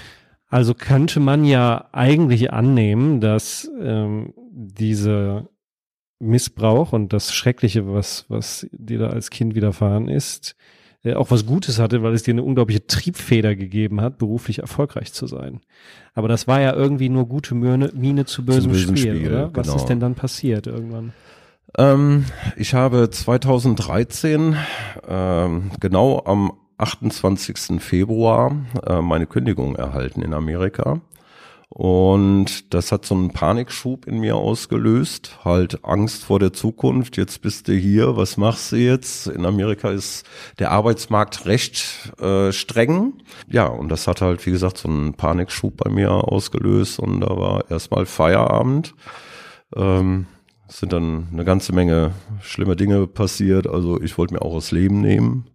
Also 0.50 0.74
könnte 0.74 1.22
man 1.22 1.46
ja 1.46 1.88
eigentlich 1.94 2.52
annehmen, 2.52 3.22
dass 3.22 3.72
ähm, 3.82 4.34
diese 4.52 5.48
Missbrauch 6.20 6.92
und 6.92 7.14
das 7.14 7.34
Schreckliche, 7.34 7.88
was 7.88 8.26
was 8.28 8.68
dir 8.74 9.00
da 9.00 9.08
als 9.08 9.30
Kind 9.30 9.56
widerfahren 9.56 10.10
ist, 10.10 10.58
äh, 11.04 11.14
auch 11.14 11.32
was 11.32 11.46
Gutes 11.46 11.80
hatte, 11.80 12.04
weil 12.04 12.14
es 12.14 12.24
dir 12.24 12.34
eine 12.34 12.44
unglaubliche 12.44 12.86
Triebfeder 12.86 13.56
gegeben 13.56 14.02
hat, 14.02 14.18
beruflich 14.18 14.60
erfolgreich 14.60 15.14
zu 15.14 15.28
sein. 15.28 15.62
Aber 16.14 16.28
das 16.28 16.48
war 16.48 16.62
ja 16.62 16.74
irgendwie 16.74 17.10
nur 17.10 17.28
gute 17.28 17.56
Miene, 17.56 17.92
Miene 17.94 18.26
zu 18.26 18.46
bösem, 18.46 18.74
Spiel, 18.74 18.98
Spiel, 18.98 19.28
oder? 19.28 19.50
Was 19.54 19.68
genau. 19.68 19.78
ist 19.78 19.86
denn 19.86 20.00
dann 20.00 20.16
passiert 20.16 20.68
irgendwann? 20.68 21.14
Ähm, 21.78 22.26
ich 22.58 22.74
habe 22.74 23.10
2013 23.10 24.56
ähm, 25.08 25.72
genau 25.80 26.22
am 26.26 26.52
28. 26.78 27.80
Februar 27.82 28.56
äh, 28.86 29.02
meine 29.02 29.28
Kündigung 29.28 29.76
erhalten 29.76 30.22
in 30.22 30.34
Amerika. 30.34 31.02
Und 31.82 32.76
das 32.76 32.92
hat 32.92 33.08
so 33.08 33.16
einen 33.16 33.32
Panikschub 33.32 34.06
in 34.06 34.20
mir 34.20 34.36
ausgelöst, 34.36 35.40
halt 35.44 35.84
Angst 35.84 36.24
vor 36.24 36.38
der 36.38 36.54
Zukunft. 36.54 37.18
Jetzt 37.18 37.42
bist 37.42 37.68
du 37.68 37.74
hier, 37.74 38.16
was 38.16 38.38
machst 38.38 38.72
du 38.72 38.76
jetzt? 38.76 39.26
In 39.26 39.48
Amerika 39.48 39.90
ist 39.90 40.24
der 40.60 40.70
Arbeitsmarkt 40.70 41.48
recht 41.48 42.14
äh, 42.22 42.52
streng. 42.52 43.14
Ja, 43.48 43.66
und 43.66 43.90
das 43.90 44.06
hat 44.06 44.22
halt, 44.22 44.46
wie 44.46 44.52
gesagt, 44.52 44.78
so 44.78 44.90
einen 44.90 45.16
Panikschub 45.16 45.78
bei 45.78 45.90
mir 45.90 46.12
ausgelöst 46.12 47.00
und 47.00 47.22
da 47.22 47.36
war 47.36 47.72
erstmal 47.72 48.06
Feierabend. 48.06 48.94
Ähm, 49.76 50.28
es 50.68 50.82
sind 50.82 50.94
dann 50.94 51.30
eine 51.34 51.46
ganze 51.46 51.74
Menge 51.74 52.12
schlimme 52.44 52.76
Dinge 52.76 53.08
passiert. 53.08 53.66
Also 53.66 54.00
ich 54.00 54.20
wollte 54.20 54.36
mir 54.36 54.44
auch 54.44 54.54
das 54.54 54.70
Leben 54.70 55.02
nehmen. 55.02 55.48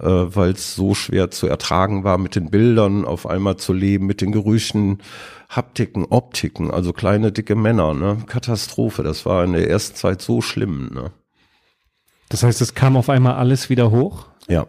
Äh, 0.00 0.34
weil 0.34 0.50
es 0.52 0.74
so 0.74 0.94
schwer 0.94 1.30
zu 1.30 1.46
ertragen 1.46 2.04
war, 2.04 2.18
mit 2.18 2.34
den 2.36 2.50
Bildern 2.50 3.04
auf 3.04 3.26
einmal 3.26 3.56
zu 3.56 3.72
leben, 3.72 4.06
mit 4.06 4.20
den 4.20 4.32
Gerüchen, 4.32 4.98
Haptiken, 5.48 6.04
Optiken, 6.10 6.70
also 6.70 6.92
kleine, 6.92 7.32
dicke 7.32 7.54
Männer, 7.54 7.94
ne? 7.94 8.18
Katastrophe. 8.26 9.02
Das 9.02 9.24
war 9.26 9.44
in 9.44 9.52
der 9.54 9.68
ersten 9.68 9.96
Zeit 9.96 10.20
so 10.22 10.40
schlimm, 10.42 10.90
ne? 10.92 11.10
Das 12.28 12.42
heißt, 12.42 12.60
es 12.60 12.74
kam 12.74 12.96
auf 12.96 13.08
einmal 13.08 13.34
alles 13.36 13.70
wieder 13.70 13.90
hoch? 13.90 14.26
Ja, 14.48 14.66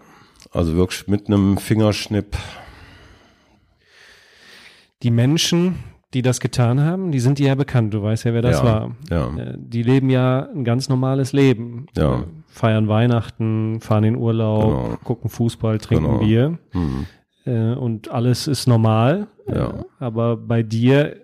also 0.52 0.76
wirklich 0.78 1.08
mit 1.08 1.28
einem 1.28 1.58
Fingerschnipp. 1.58 2.38
Die 5.04 5.12
Menschen, 5.12 5.76
die 6.14 6.22
das 6.22 6.40
getan 6.40 6.82
haben, 6.82 7.12
die 7.12 7.20
sind 7.20 7.40
dir 7.40 7.48
ja 7.48 7.56
bekannt. 7.56 7.94
Du 7.94 8.02
weißt 8.02 8.26
ja, 8.26 8.34
wer 8.34 8.42
das 8.42 8.58
Ja, 8.60 8.64
war. 8.64 8.96
ja. 9.10 9.38
Äh, 9.38 9.56
Die 9.58 9.84
leben 9.84 10.10
ja 10.10 10.48
ein 10.54 10.64
ganz 10.64 10.90
normales 10.90 11.34
Leben. 11.34 11.86
Ja. 11.96 12.24
Feiern 12.50 12.88
Weihnachten, 12.88 13.80
fahren 13.82 14.04
in 14.04 14.16
Urlaub, 14.18 14.64
Genau. 14.64 14.98
gucken 15.04 15.30
Fußball, 15.30 15.78
trinken 15.78 16.06
Genau. 16.06 16.18
Bier. 16.20 16.58
Hm. 16.72 17.06
Äh, 17.46 17.74
und 17.76 18.10
alles 18.12 18.48
ist 18.48 18.68
normal. 18.68 19.28
Ja. 19.48 19.86
Aber 20.00 20.36
bei 20.38 20.62
dir 20.64 21.18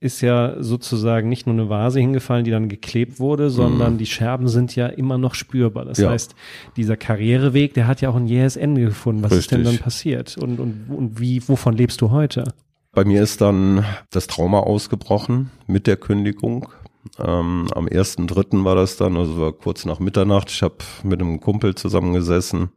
ist 0.00 0.20
ja 0.20 0.56
sozusagen 0.60 1.28
nicht 1.28 1.46
nur 1.46 1.54
eine 1.54 1.68
Vase 1.68 2.00
hingefallen, 2.00 2.44
die 2.44 2.50
dann 2.50 2.68
geklebt 2.68 3.20
wurde, 3.20 3.50
sondern 3.50 3.98
die 3.98 4.06
Scherben 4.06 4.48
sind 4.48 4.74
ja 4.74 4.88
immer 4.88 5.16
noch 5.16 5.34
spürbar. 5.36 5.84
Das 5.84 5.98
Mhm. 5.98 6.04
Ja. 6.04 6.10
heißt, 6.10 6.34
dieser 6.76 6.96
Karriereweg, 6.96 7.72
der 7.74 7.86
hat 7.86 8.00
ja 8.00 8.08
auch 8.10 8.16
ein 8.16 8.26
jähes 8.26 8.56
Ende 8.56 8.80
gefunden. 8.82 9.22
Was 9.22 9.32
ist 9.32 9.52
denn 9.52 9.60
Richtig. 9.60 9.78
dann 9.78 9.84
passiert? 9.84 10.36
Und, 10.38 10.58
und, 10.58 10.86
und 10.90 11.20
wie, 11.20 11.40
wovon 11.48 11.74
lebst 11.76 12.00
du 12.00 12.10
heute? 12.10 12.52
Bei 12.94 13.04
mir 13.04 13.22
ist 13.22 13.40
dann 13.40 13.84
das 14.10 14.26
Trauma 14.26 14.58
ausgebrochen 14.60 15.50
mit 15.68 15.86
der 15.86 15.96
Kündigung. 15.96 16.68
Ähm, 17.18 17.68
am 17.74 17.86
1.3. 17.86 18.64
war 18.64 18.74
das 18.74 18.96
dann, 18.96 19.16
also 19.16 19.40
war 19.40 19.52
kurz 19.52 19.84
nach 19.84 19.98
Mitternacht. 19.98 20.50
Ich 20.50 20.62
habe 20.62 20.76
mit 21.02 21.20
einem 21.20 21.40
Kumpel 21.40 21.74
zusammengesessen 21.74 22.70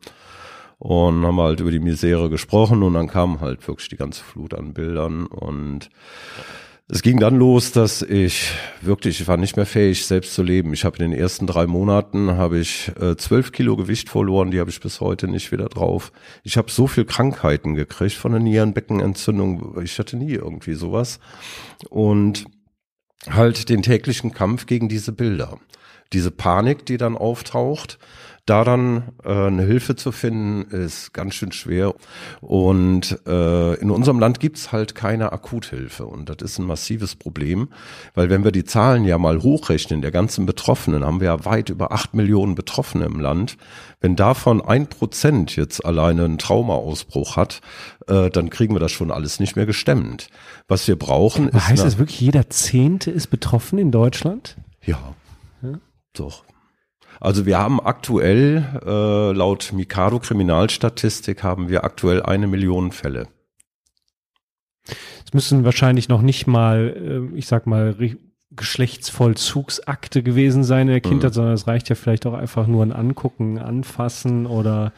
und 0.80 1.26
haben 1.26 1.40
halt 1.40 1.60
über 1.60 1.72
die 1.72 1.80
Misere 1.80 2.30
gesprochen 2.30 2.84
und 2.84 2.94
dann 2.94 3.08
kam 3.08 3.42
halt 3.42 3.68
wirklich 3.68 3.90
die 3.90 3.98
ganze 3.98 4.24
Flut 4.24 4.54
an 4.54 4.74
Bildern 4.74 5.26
und 5.26 5.90
es 6.88 7.02
ging 7.02 7.20
dann 7.20 7.36
los, 7.38 7.72
dass 7.72 8.04
ich 8.04 8.52
wirklich, 8.82 9.20
ich 9.20 9.28
war 9.28 9.38
nicht 9.38 9.56
mehr 9.56 9.66
fähig, 9.66 10.06
selbst 10.06 10.36
zu 10.36 10.44
leben. 10.44 10.72
Ich 10.72 10.86
habe 10.86 11.04
in 11.04 11.10
den 11.10 11.20
ersten 11.20 11.48
drei 11.48 11.66
Monaten 11.66 12.38
habe 12.38 12.60
ich 12.60 12.92
äh, 13.02 13.16
zwölf 13.18 13.52
Kilo 13.52 13.76
Gewicht 13.76 14.08
verloren, 14.08 14.52
die 14.52 14.60
habe 14.60 14.70
ich 14.70 14.80
bis 14.80 15.02
heute 15.02 15.28
nicht 15.28 15.52
wieder 15.52 15.68
drauf. 15.68 16.12
Ich 16.44 16.58
habe 16.58 16.70
so 16.70 16.86
viel 16.86 17.06
Krankheiten 17.06 17.74
gekriegt 17.74 18.14
von 18.14 18.34
der 18.34 18.42
Nierenbeckenentzündung. 18.42 19.82
Ich 19.84 19.98
hatte 19.98 20.16
nie 20.16 20.34
irgendwie 20.34 20.76
sowas 20.76 21.20
und 21.90 22.46
halt 23.30 23.70
den 23.70 23.82
täglichen 23.82 24.32
Kampf 24.32 24.66
gegen 24.66 24.90
diese 24.90 25.12
Bilder, 25.12 25.60
diese 26.14 26.32
Panik, 26.32 26.86
die 26.86 26.98
dann 26.98 27.18
auftaucht. 27.18 27.98
Da 28.46 28.64
dann 28.64 29.14
äh, 29.24 29.48
eine 29.48 29.64
Hilfe 29.64 29.96
zu 29.96 30.12
finden, 30.12 30.70
ist 30.70 31.14
ganz 31.14 31.34
schön 31.34 31.52
schwer. 31.52 31.96
Und 32.42 33.20
äh, 33.26 33.74
in 33.76 33.90
unserem 33.90 34.20
Land 34.20 34.40
gibt's 34.40 34.72
halt 34.72 34.94
keine 34.94 35.32
Akuthilfe. 35.32 36.06
Und 36.06 36.30
das 36.30 36.38
ist 36.44 36.60
ein 36.60 36.68
massives 36.68 37.16
Problem, 37.16 37.70
weil 38.14 38.30
wenn 38.30 38.44
wir 38.44 38.52
die 38.52 38.64
Zahlen 38.64 39.04
ja 39.04 39.18
mal 39.18 39.42
hochrechnen, 39.42 40.04
der 40.04 40.12
ganzen 40.12 40.46
Betroffenen, 40.46 41.04
haben 41.04 41.22
wir 41.22 41.30
ja 41.30 41.46
weit 41.46 41.70
über 41.70 41.92
acht 41.92 42.14
Millionen 42.14 42.54
Betroffene 42.54 43.06
im 43.06 43.20
Land. 43.20 43.58
Wenn 44.00 44.16
davon 44.16 44.62
ein 44.62 44.86
Prozent 44.88 45.56
jetzt 45.56 45.84
alleine 45.84 46.26
einen 46.26 46.38
Traumaausbruch 46.38 47.38
hat, 47.38 47.62
äh, 48.06 48.30
dann 48.30 48.52
kriegen 48.52 48.76
wir 48.76 48.80
das 48.80 48.92
schon 48.92 49.10
alles 49.10 49.40
nicht 49.40 49.56
mehr 49.56 49.66
gestemmt. 49.66 50.28
Was 50.68 50.88
wir 50.88 51.00
brauchen, 51.00 51.50
ist 51.50 51.68
heißt 51.68 51.84
das 51.84 51.98
wirklich, 51.98 52.22
jeder 52.22 52.48
Zehnte 52.52 53.10
ist 53.10 53.28
betroffen 53.28 53.80
in 53.80 53.90
Deutschland? 53.90 54.56
ja, 55.64 55.74
doch. 56.14 56.44
Also 57.20 57.46
wir 57.46 57.58
haben 57.58 57.80
aktuell, 57.80 58.82
äh, 58.86 59.32
laut 59.32 59.72
Mikado 59.74 60.20
Kriminalstatistik, 60.20 61.44
haben 61.44 61.70
wir 61.70 61.84
aktuell 61.84 62.22
eine 62.24 62.48
Million 62.48 62.92
Fälle. 62.92 63.28
Es 65.26 65.34
müssen 65.34 65.66
wahrscheinlich 65.66 66.10
noch 66.10 66.22
nicht 66.22 66.46
mal, 66.48 67.30
äh, 67.34 67.38
ich 67.38 67.48
sag 67.48 67.66
mal, 67.68 67.96
Geschlechtsvollzugsakte 68.56 70.24
gewesen 70.24 70.64
sein 70.64 70.88
in 70.88 70.94
der 70.94 71.02
Kindheit, 71.02 71.32
Mhm. 71.32 71.36
sondern 71.36 71.54
es 71.54 71.68
reicht 71.68 71.90
ja 71.90 71.96
vielleicht 71.96 72.26
auch 72.26 72.34
einfach 72.34 72.68
nur 72.68 72.84
ein 72.84 72.94
Angucken, 72.94 73.58
Anfassen 73.58 74.46
oder 74.46 74.94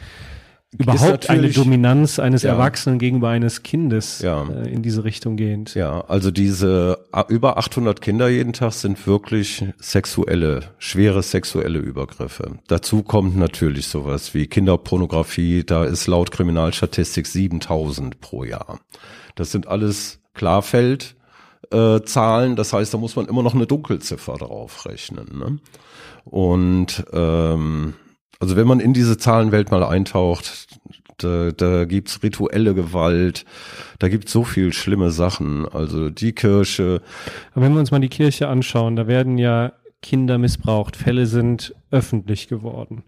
überhaupt 0.77 1.29
eine 1.29 1.49
Dominanz 1.49 2.19
eines 2.19 2.43
Ja. 2.43 2.51
Erwachsenen 2.51 2.99
gegenüber 2.99 3.29
eines 3.29 3.63
Kindes 3.63 4.19
Ja. 4.21 4.43
äh, 4.49 4.69
in 4.69 4.81
diese 4.81 5.03
Richtung 5.03 5.37
gehend. 5.37 5.75
Ja, 5.75 6.01
also 6.01 6.29
diese 6.29 6.99
über 7.29 7.57
800 7.57 8.01
Kinder 8.01 8.27
jeden 8.27 8.53
Tag 8.53 8.73
sind 8.73 9.07
wirklich 9.07 9.63
sexuelle, 9.79 10.71
schwere 10.77 11.23
sexuelle 11.23 11.79
Übergriffe. 11.79 12.59
Dazu 12.67 13.03
kommt 13.03 13.37
natürlich 13.37 13.87
sowas 13.87 14.33
wie 14.33 14.47
Kinderpornografie, 14.47 15.63
da 15.63 15.85
ist 15.85 16.07
laut 16.07 16.31
Kriminalstatistik 16.31 17.27
7000 17.27 18.19
pro 18.19 18.43
Jahr. 18.43 18.79
Das 19.35 19.51
sind 19.51 19.67
alles 19.67 20.19
Klarfeld. 20.33 21.15
Äh, 21.71 22.01
Zahlen, 22.03 22.55
das 22.55 22.71
heißt, 22.71 22.93
da 22.93 22.97
muss 22.97 23.15
man 23.17 23.25
immer 23.27 23.43
noch 23.43 23.53
eine 23.53 23.67
Dunkelziffer 23.67 24.35
draufrechnen. 24.35 25.27
Ne? 25.37 25.59
Und 26.23 27.03
ähm, 27.11 27.93
also 28.39 28.55
wenn 28.55 28.67
man 28.67 28.79
in 28.79 28.93
diese 28.93 29.17
Zahlenwelt 29.17 29.71
mal 29.71 29.83
eintaucht, 29.83 30.67
da, 31.17 31.51
da 31.51 31.85
gibt's 31.85 32.21
rituelle 32.21 32.75
Gewalt, 32.75 33.45
da 33.99 34.07
gibt's 34.07 34.31
so 34.31 34.43
viel 34.43 34.71
schlimme 34.73 35.11
Sachen. 35.11 35.67
Also 35.67 36.09
die 36.09 36.33
Kirche, 36.33 37.01
Aber 37.53 37.65
wenn 37.65 37.73
wir 37.73 37.79
uns 37.79 37.91
mal 37.91 37.99
die 37.99 38.09
Kirche 38.09 38.47
anschauen, 38.47 38.95
da 38.95 39.07
werden 39.07 39.37
ja 39.37 39.73
Kinder 40.01 40.37
missbraucht, 40.37 40.95
Fälle 40.95 41.25
sind 41.25 41.73
öffentlich 41.89 42.47
geworden. 42.47 43.03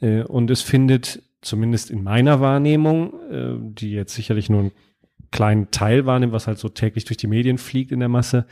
Äh, 0.00 0.22
Und 0.22 0.50
es 0.50 0.62
findet, 0.62 1.22
zumindest 1.40 1.90
in 1.90 2.02
meiner 2.02 2.40
Wahrnehmung, 2.40 3.12
äh, 3.30 3.54
die 3.60 3.92
jetzt 3.92 4.14
sicherlich 4.14 4.50
nur 4.50 4.60
einen 4.60 4.72
kleinen 5.30 5.70
Teil 5.70 6.06
wahrnimmt, 6.06 6.32
was 6.32 6.46
halt 6.48 6.58
so 6.58 6.68
täglich 6.68 7.04
durch 7.04 7.18
die 7.18 7.26
Medien 7.28 7.58
fliegt 7.58 7.92
in 7.92 8.00
der 8.00 8.08
Masse, 8.08 8.46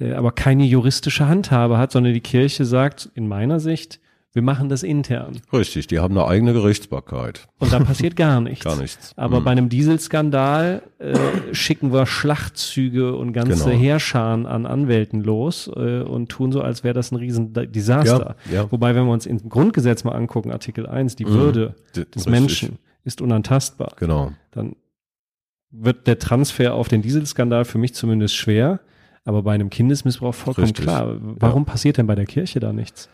äh, 0.00 0.12
aber 0.12 0.32
keine 0.32 0.64
juristische 0.64 1.28
Handhabe 1.28 1.76
hat, 1.76 1.92
sondern 1.92 2.14
die 2.14 2.20
Kirche 2.20 2.64
sagt, 2.64 3.10
in 3.14 3.28
meiner 3.28 3.60
Sicht, 3.60 4.00
wir 4.34 4.42
machen 4.42 4.68
das 4.70 4.82
intern. 4.82 5.40
richtig, 5.52 5.86
die 5.88 5.98
haben 5.98 6.16
eine 6.16 6.26
eigene 6.26 6.52
Gerichtsbarkeit. 6.54 7.48
Und 7.58 7.72
da 7.72 7.80
passiert 7.80 8.16
gar 8.16 8.40
nichts. 8.40 8.64
Gar 8.64 8.76
nichts. 8.76 9.12
Aber 9.16 9.40
Mhm. 9.40 9.44
bei 9.44 9.50
einem 9.50 9.68
Dieselskandal 9.68 10.82
äh, 10.98 11.14
schicken 11.52 11.92
wir 11.92 12.06
Schlachtzüge 12.06 13.14
und 13.14 13.32
ganze 13.32 13.64
Genau. 13.64 13.76
Heerscharen 13.76 14.46
an 14.46 14.64
Anwälten 14.66 15.22
los 15.22 15.68
äh, 15.76 16.00
und 16.02 16.28
tun 16.30 16.50
so, 16.52 16.62
als 16.62 16.82
wäre 16.84 16.94
das 16.94 17.12
ein 17.12 17.16
riesen 17.16 17.52
Da- 17.52 17.66
Desaster. 17.66 18.36
Ja, 18.50 18.62
ja. 18.62 18.72
Wobei, 18.72 18.94
wenn 18.94 19.04
wir 19.04 19.12
uns 19.12 19.26
im 19.26 19.48
Grundgesetz 19.48 20.04
mal 20.04 20.12
angucken, 20.12 20.50
Artikel 20.50 20.86
1, 20.86 21.16
die 21.16 21.24
Mhm. 21.26 21.34
Würde 21.34 21.74
des 21.94 22.06
richtig. 22.16 22.26
Menschen 22.26 22.78
ist 23.04 23.20
unantastbar, 23.20 23.92
Genau. 23.98 24.32
dann 24.52 24.76
wird 25.70 26.06
der 26.06 26.18
Transfer 26.18 26.74
auf 26.74 26.88
den 26.88 27.02
Dieselskandal 27.02 27.64
für 27.64 27.78
mich 27.78 27.94
zumindest 27.94 28.34
schwer, 28.36 28.80
aber 29.24 29.42
bei 29.42 29.52
einem 29.54 29.70
Kindesmissbrauch 29.70 30.34
vollkommen 30.34 30.66
Richtig. 30.68 30.84
klar. 30.84 31.16
Warum 31.20 31.64
passiert 31.64 31.96
denn 31.98 32.06
bei 32.06 32.14
der 32.14 32.26
Kirche 32.26 32.60
da 32.60 32.72
nichts? 32.72 33.08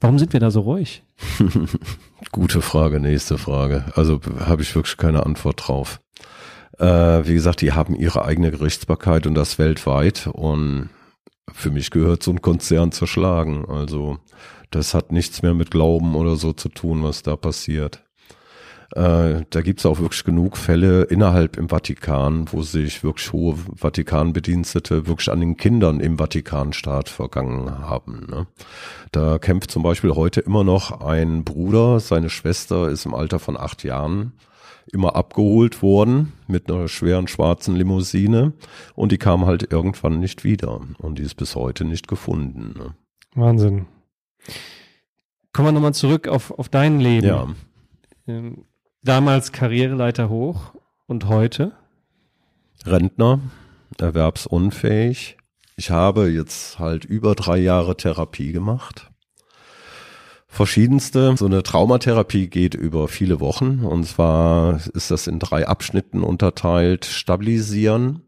Warum 0.00 0.18
sind 0.18 0.32
wir 0.32 0.40
da 0.40 0.50
so 0.50 0.60
ruhig? 0.60 1.02
Gute 2.32 2.62
Frage, 2.62 3.00
nächste 3.00 3.36
Frage. 3.36 3.84
Also 3.94 4.20
habe 4.38 4.62
ich 4.62 4.74
wirklich 4.74 4.96
keine 4.96 5.26
Antwort 5.26 5.68
drauf. 5.68 6.00
Äh, 6.78 7.26
wie 7.26 7.34
gesagt, 7.34 7.60
die 7.60 7.72
haben 7.72 7.94
ihre 7.94 8.24
eigene 8.24 8.50
Gerichtsbarkeit 8.50 9.26
und 9.26 9.34
das 9.34 9.58
weltweit. 9.58 10.26
Und 10.32 10.88
für 11.52 11.70
mich 11.70 11.90
gehört 11.90 12.22
so 12.22 12.30
ein 12.30 12.40
Konzern 12.40 12.92
zerschlagen. 12.92 13.66
Also 13.66 14.18
das 14.70 14.94
hat 14.94 15.12
nichts 15.12 15.42
mehr 15.42 15.52
mit 15.52 15.70
Glauben 15.70 16.14
oder 16.14 16.36
so 16.36 16.54
zu 16.54 16.70
tun, 16.70 17.02
was 17.02 17.22
da 17.22 17.36
passiert. 17.36 18.02
Äh, 18.94 19.44
da 19.50 19.60
gibt's 19.62 19.86
auch 19.86 20.00
wirklich 20.00 20.24
genug 20.24 20.56
Fälle 20.56 21.04
innerhalb 21.04 21.56
im 21.56 21.68
Vatikan, 21.68 22.46
wo 22.50 22.62
sich 22.62 23.04
wirklich 23.04 23.32
hohe 23.32 23.56
Vatikanbedienstete 23.76 25.06
wirklich 25.06 25.30
an 25.30 25.40
den 25.40 25.56
Kindern 25.56 26.00
im 26.00 26.18
Vatikanstaat 26.18 27.08
vergangen 27.08 27.70
haben. 27.88 28.26
Ne? 28.28 28.46
Da 29.12 29.38
kämpft 29.38 29.70
zum 29.70 29.84
Beispiel 29.84 30.10
heute 30.16 30.40
immer 30.40 30.64
noch 30.64 31.02
ein 31.02 31.44
Bruder, 31.44 32.00
seine 32.00 32.30
Schwester 32.30 32.88
ist 32.88 33.06
im 33.06 33.14
Alter 33.14 33.38
von 33.38 33.56
acht 33.56 33.84
Jahren 33.84 34.32
immer 34.92 35.14
abgeholt 35.14 35.82
worden 35.82 36.32
mit 36.48 36.68
einer 36.68 36.88
schweren 36.88 37.28
schwarzen 37.28 37.76
Limousine 37.76 38.54
und 38.96 39.12
die 39.12 39.18
kam 39.18 39.46
halt 39.46 39.70
irgendwann 39.72 40.18
nicht 40.18 40.42
wieder 40.42 40.80
und 40.98 41.18
die 41.18 41.22
ist 41.22 41.36
bis 41.36 41.54
heute 41.54 41.84
nicht 41.84 42.08
gefunden. 42.08 42.74
Ne? 42.76 42.94
Wahnsinn. 43.36 43.86
Kommen 45.52 45.68
wir 45.68 45.72
nochmal 45.72 45.94
zurück 45.94 46.26
auf, 46.26 46.50
auf 46.50 46.68
dein 46.68 46.98
Leben. 46.98 47.26
Ja, 47.26 47.46
Ähm, 48.26 48.64
damals 49.02 49.52
Karriereleiter 49.52 50.28
hoch 50.28 50.74
und 51.06 51.28
heute? 51.28 51.72
Rentner, 52.86 53.40
erwerbsunfähig. 53.98 55.36
Ich 55.76 55.90
habe 55.90 56.28
jetzt 56.28 56.78
halt 56.78 57.04
über 57.04 57.34
drei 57.34 57.58
Jahre 57.58 57.96
Therapie 57.96 58.52
gemacht. 58.52 59.10
Verschiedenste. 60.46 61.36
So 61.36 61.46
eine 61.46 61.62
Traumatherapie 61.62 62.48
geht 62.48 62.74
über 62.74 63.06
viele 63.08 63.38
Wochen. 63.40 63.84
Und 63.84 64.04
zwar 64.04 64.80
ist 64.94 65.10
das 65.10 65.26
in 65.26 65.38
drei 65.38 65.66
Abschnitten 65.66 66.22
unterteilt. 66.22 67.04
Stabilisieren, 67.06 68.22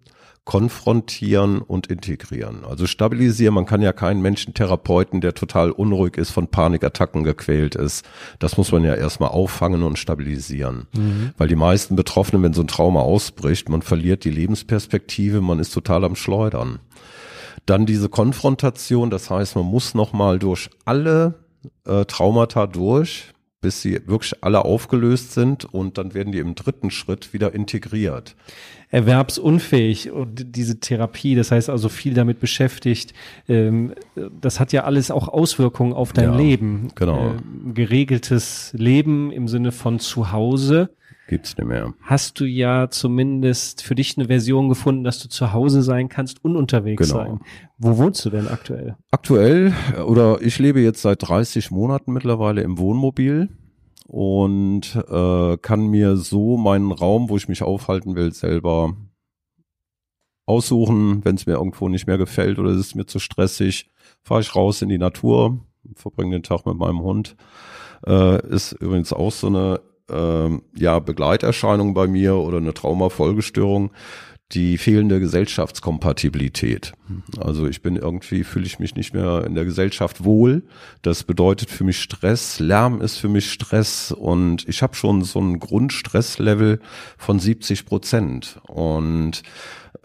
konfrontieren 0.44 1.62
und 1.62 1.86
integrieren. 1.86 2.64
Also 2.64 2.86
stabilisieren, 2.86 3.54
man 3.54 3.64
kann 3.64 3.80
ja 3.80 3.92
keinen 3.92 4.22
Menschen 4.22 4.54
therapeuten, 4.54 5.20
der 5.20 5.34
total 5.34 5.70
unruhig 5.70 6.16
ist, 6.16 6.30
von 6.30 6.48
Panikattacken 6.48 7.22
gequält 7.22 7.76
ist. 7.76 8.04
Das 8.40 8.56
muss 8.56 8.72
man 8.72 8.82
ja 8.82 8.94
erstmal 8.94 9.30
auffangen 9.30 9.84
und 9.84 10.00
stabilisieren. 10.00 10.88
Mhm. 10.96 11.30
Weil 11.38 11.46
die 11.46 11.56
meisten 11.56 11.94
Betroffenen, 11.94 12.42
wenn 12.42 12.54
so 12.54 12.62
ein 12.62 12.66
Trauma 12.66 13.00
ausbricht, 13.00 13.68
man 13.68 13.82
verliert 13.82 14.24
die 14.24 14.30
Lebensperspektive, 14.30 15.40
man 15.40 15.60
ist 15.60 15.72
total 15.72 16.04
am 16.04 16.16
Schleudern. 16.16 16.80
Dann 17.64 17.86
diese 17.86 18.08
Konfrontation, 18.08 19.10
das 19.10 19.30
heißt, 19.30 19.54
man 19.54 19.66
muss 19.66 19.94
nochmal 19.94 20.40
durch 20.40 20.70
alle 20.84 21.34
äh, 21.86 22.04
Traumata 22.04 22.66
durch, 22.66 23.32
bis 23.62 23.80
sie 23.80 24.06
wirklich 24.06 24.34
alle 24.44 24.64
aufgelöst 24.66 25.32
sind 25.32 25.64
und 25.64 25.96
dann 25.96 26.12
werden 26.12 26.32
die 26.32 26.40
im 26.40 26.54
dritten 26.54 26.90
Schritt 26.90 27.32
wieder 27.32 27.54
integriert. 27.54 28.36
Erwerbsunfähig 28.90 30.10
und 30.10 30.54
diese 30.56 30.78
Therapie, 30.80 31.34
das 31.34 31.50
heißt 31.50 31.70
also 31.70 31.88
viel 31.88 32.12
damit 32.12 32.40
beschäftigt, 32.40 33.14
ähm, 33.48 33.94
das 34.40 34.60
hat 34.60 34.72
ja 34.72 34.84
alles 34.84 35.10
auch 35.10 35.28
Auswirkungen 35.28 35.94
auf 35.94 36.12
dein 36.12 36.32
Ja, 36.32 36.36
Leben. 36.36 36.88
genau. 36.94 37.30
Ähm, 37.30 37.72
geregeltes 37.74 38.74
Leben 38.76 39.32
im 39.32 39.48
Sinne 39.48 39.72
von 39.72 39.98
zu 39.98 40.32
Hause. 40.32 40.90
Gibt's 41.32 41.56
nicht 41.56 41.66
mehr. 41.66 41.94
Hast 42.02 42.38
du 42.40 42.44
ja 42.44 42.90
zumindest 42.90 43.82
für 43.82 43.94
dich 43.94 44.18
eine 44.18 44.26
Version 44.26 44.68
gefunden, 44.68 45.02
dass 45.02 45.18
du 45.18 45.30
zu 45.30 45.54
Hause 45.54 45.80
sein 45.82 46.10
kannst 46.10 46.44
und 46.44 46.56
unterwegs 46.56 47.08
Genau. 47.08 47.24
sein. 47.24 47.40
Wo 47.78 47.96
wohnst 47.96 48.22
du 48.26 48.28
denn 48.28 48.48
aktuell? 48.48 48.96
Aktuell 49.10 49.72
äh, 49.96 50.00
oder 50.00 50.42
ich 50.42 50.58
lebe 50.58 50.80
jetzt 50.82 51.00
seit 51.00 51.26
30 51.26 51.70
Monaten 51.70 52.12
mittlerweile 52.12 52.60
im 52.60 52.76
Wohnmobil 52.76 53.48
und 54.06 54.94
äh, 55.08 55.56
kann 55.56 55.86
mir 55.86 56.18
so 56.18 56.58
meinen 56.58 56.92
Raum, 56.92 57.30
wo 57.30 57.38
ich 57.38 57.48
mich 57.48 57.62
aufhalten 57.62 58.14
will, 58.14 58.34
selber 58.34 58.94
aussuchen. 60.44 61.24
Wenn 61.24 61.36
es 61.36 61.46
mir 61.46 61.54
irgendwo 61.54 61.88
nicht 61.88 62.06
mehr 62.06 62.18
gefällt 62.18 62.58
oder 62.58 62.72
es 62.72 62.78
ist 62.78 62.94
mir 62.94 63.06
zu 63.06 63.18
stressig, 63.18 63.90
fahre 64.22 64.42
ich 64.42 64.54
raus 64.54 64.82
in 64.82 64.90
die 64.90 64.98
Natur, 64.98 65.60
verbringe 65.94 66.32
den 66.36 66.42
Tag 66.42 66.66
mit 66.66 66.76
meinem 66.76 67.00
Hund. 67.00 67.36
Äh, 68.06 68.46
ist 68.48 68.72
übrigens 68.72 69.14
auch 69.14 69.32
so 69.32 69.46
eine 69.46 69.80
ähm, 70.12 70.62
ja, 70.76 70.98
Begleiterscheinung 70.98 71.94
bei 71.94 72.06
mir 72.06 72.36
oder 72.36 72.58
eine 72.58 72.74
Traumafolgestörung 72.74 73.90
die 74.52 74.76
fehlende 74.76 75.18
Gesellschaftskompatibilität. 75.18 76.92
Also 77.38 77.66
ich 77.66 77.80
bin 77.80 77.96
irgendwie, 77.96 78.44
fühle 78.44 78.66
ich 78.66 78.78
mich 78.78 78.94
nicht 78.94 79.14
mehr 79.14 79.44
in 79.46 79.54
der 79.54 79.64
Gesellschaft 79.64 80.24
wohl. 80.24 80.62
Das 81.00 81.24
bedeutet 81.24 81.70
für 81.70 81.84
mich 81.84 82.00
Stress, 82.00 82.60
Lärm 82.60 83.00
ist 83.00 83.16
für 83.16 83.28
mich 83.28 83.50
Stress 83.50 84.12
und 84.12 84.68
ich 84.68 84.82
habe 84.82 84.94
schon 84.94 85.22
so 85.22 85.40
ein 85.40 85.58
Grundstresslevel 85.58 86.80
von 87.16 87.38
70 87.38 87.86
Prozent. 87.86 88.60
Und 88.68 89.42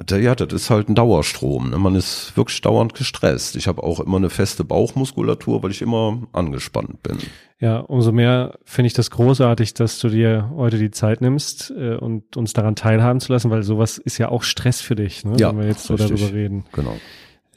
ja, 0.10 0.36
das 0.36 0.53
ist 0.53 0.70
halt 0.70 0.89
ein 0.89 0.96
Dauerstrom. 0.96 1.70
Ne? 1.70 1.77
Man 1.77 1.96
ist 1.96 2.36
wirklich 2.36 2.62
dauernd 2.62 2.94
gestresst. 2.94 3.56
Ich 3.56 3.67
habe 3.67 3.84
auch 3.84 4.00
immer 4.00 4.17
eine 4.17 4.29
feste 4.29 4.63
Bauchmuskulatur, 4.63 5.63
weil 5.63 5.72
ich 5.72 5.82
immer 5.82 6.27
angespannt 6.34 7.01
bin. 7.03 7.17
Ja, 7.60 7.79
umso 7.79 8.12
mehr 8.12 8.60
finde 8.65 8.88
ich 8.88 8.94
das 8.94 9.10
großartig, 9.10 9.74
dass 9.74 10.00
du 10.00 10.10
dir 10.10 10.51
heute 10.56 10.77
die 10.77 10.91
Zeit 10.91 11.22
nimmst 11.22 11.72
äh, 11.72 11.96
und 11.96 12.38
uns 12.38 12.53
daran 12.53 12.75
teilhaben 12.75 13.20
zu 13.20 13.32
lassen, 13.34 13.50
weil 13.50 13.63
sowas 13.63 13.98
ist 13.98 14.17
ja 14.17 14.29
auch 14.29 14.44
Stress 14.44 14.82
für 14.82 14.96
dich, 14.96 15.25
ne? 15.25 15.36
Ja, 15.39 15.50
wenn 15.50 15.60
wir 15.62 15.67
jetzt 15.67 15.86
so 15.86 15.96
richtig. 15.96 16.20
darüber 16.20 16.36
reden. 16.36 16.65
Genau. 16.74 16.96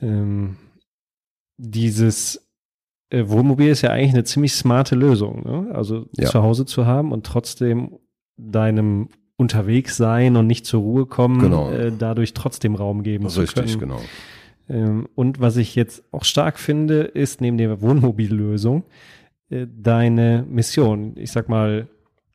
Ähm, 0.01 0.57
dieses 1.59 2.49
äh, 3.11 3.29
Wohnmobil 3.29 3.69
ist 3.69 3.83
ja 3.83 3.91
eigentlich 3.91 4.15
eine 4.15 4.25
ziemlich 4.25 4.55
smarte 4.55 4.95
Lösung, 4.95 5.43
ne? 5.45 5.75
also 5.75 6.07
Ja. 6.17 6.29
zu 6.31 6.43
Hause 6.43 6.65
zu 6.65 6.87
haben 6.87 7.13
und 7.13 7.27
trotzdem 7.27 7.99
deinem 8.39 9.09
unterwegs 9.41 9.97
sein 9.97 10.37
und 10.37 10.47
nicht 10.47 10.67
zur 10.67 10.81
Ruhe 10.83 11.07
kommen, 11.07 11.41
Genau. 11.41 11.71
äh, 11.73 11.91
dadurch 11.99 12.35
trotzdem 12.35 12.75
Raum 12.77 13.03
geben 13.03 13.29
zu 13.29 13.41
Richtig, 13.41 13.79
können. 13.79 13.81
genau. 13.81 14.01
Ähm, 14.69 15.09
und 15.17 15.41
was 15.41 15.57
ich 15.57 15.75
jetzt 15.75 16.05
auch 16.13 16.25
stark 16.25 16.59
finde, 16.61 17.01
ist 17.01 17.41
neben 17.41 17.57
der 17.59 17.81
Wohnmobillösung 17.81 18.85
äh, 19.51 19.67
deine 19.67 20.45
Mission. 20.49 21.15
Ich 21.17 21.33
sag 21.33 21.49
mal, 21.49 21.89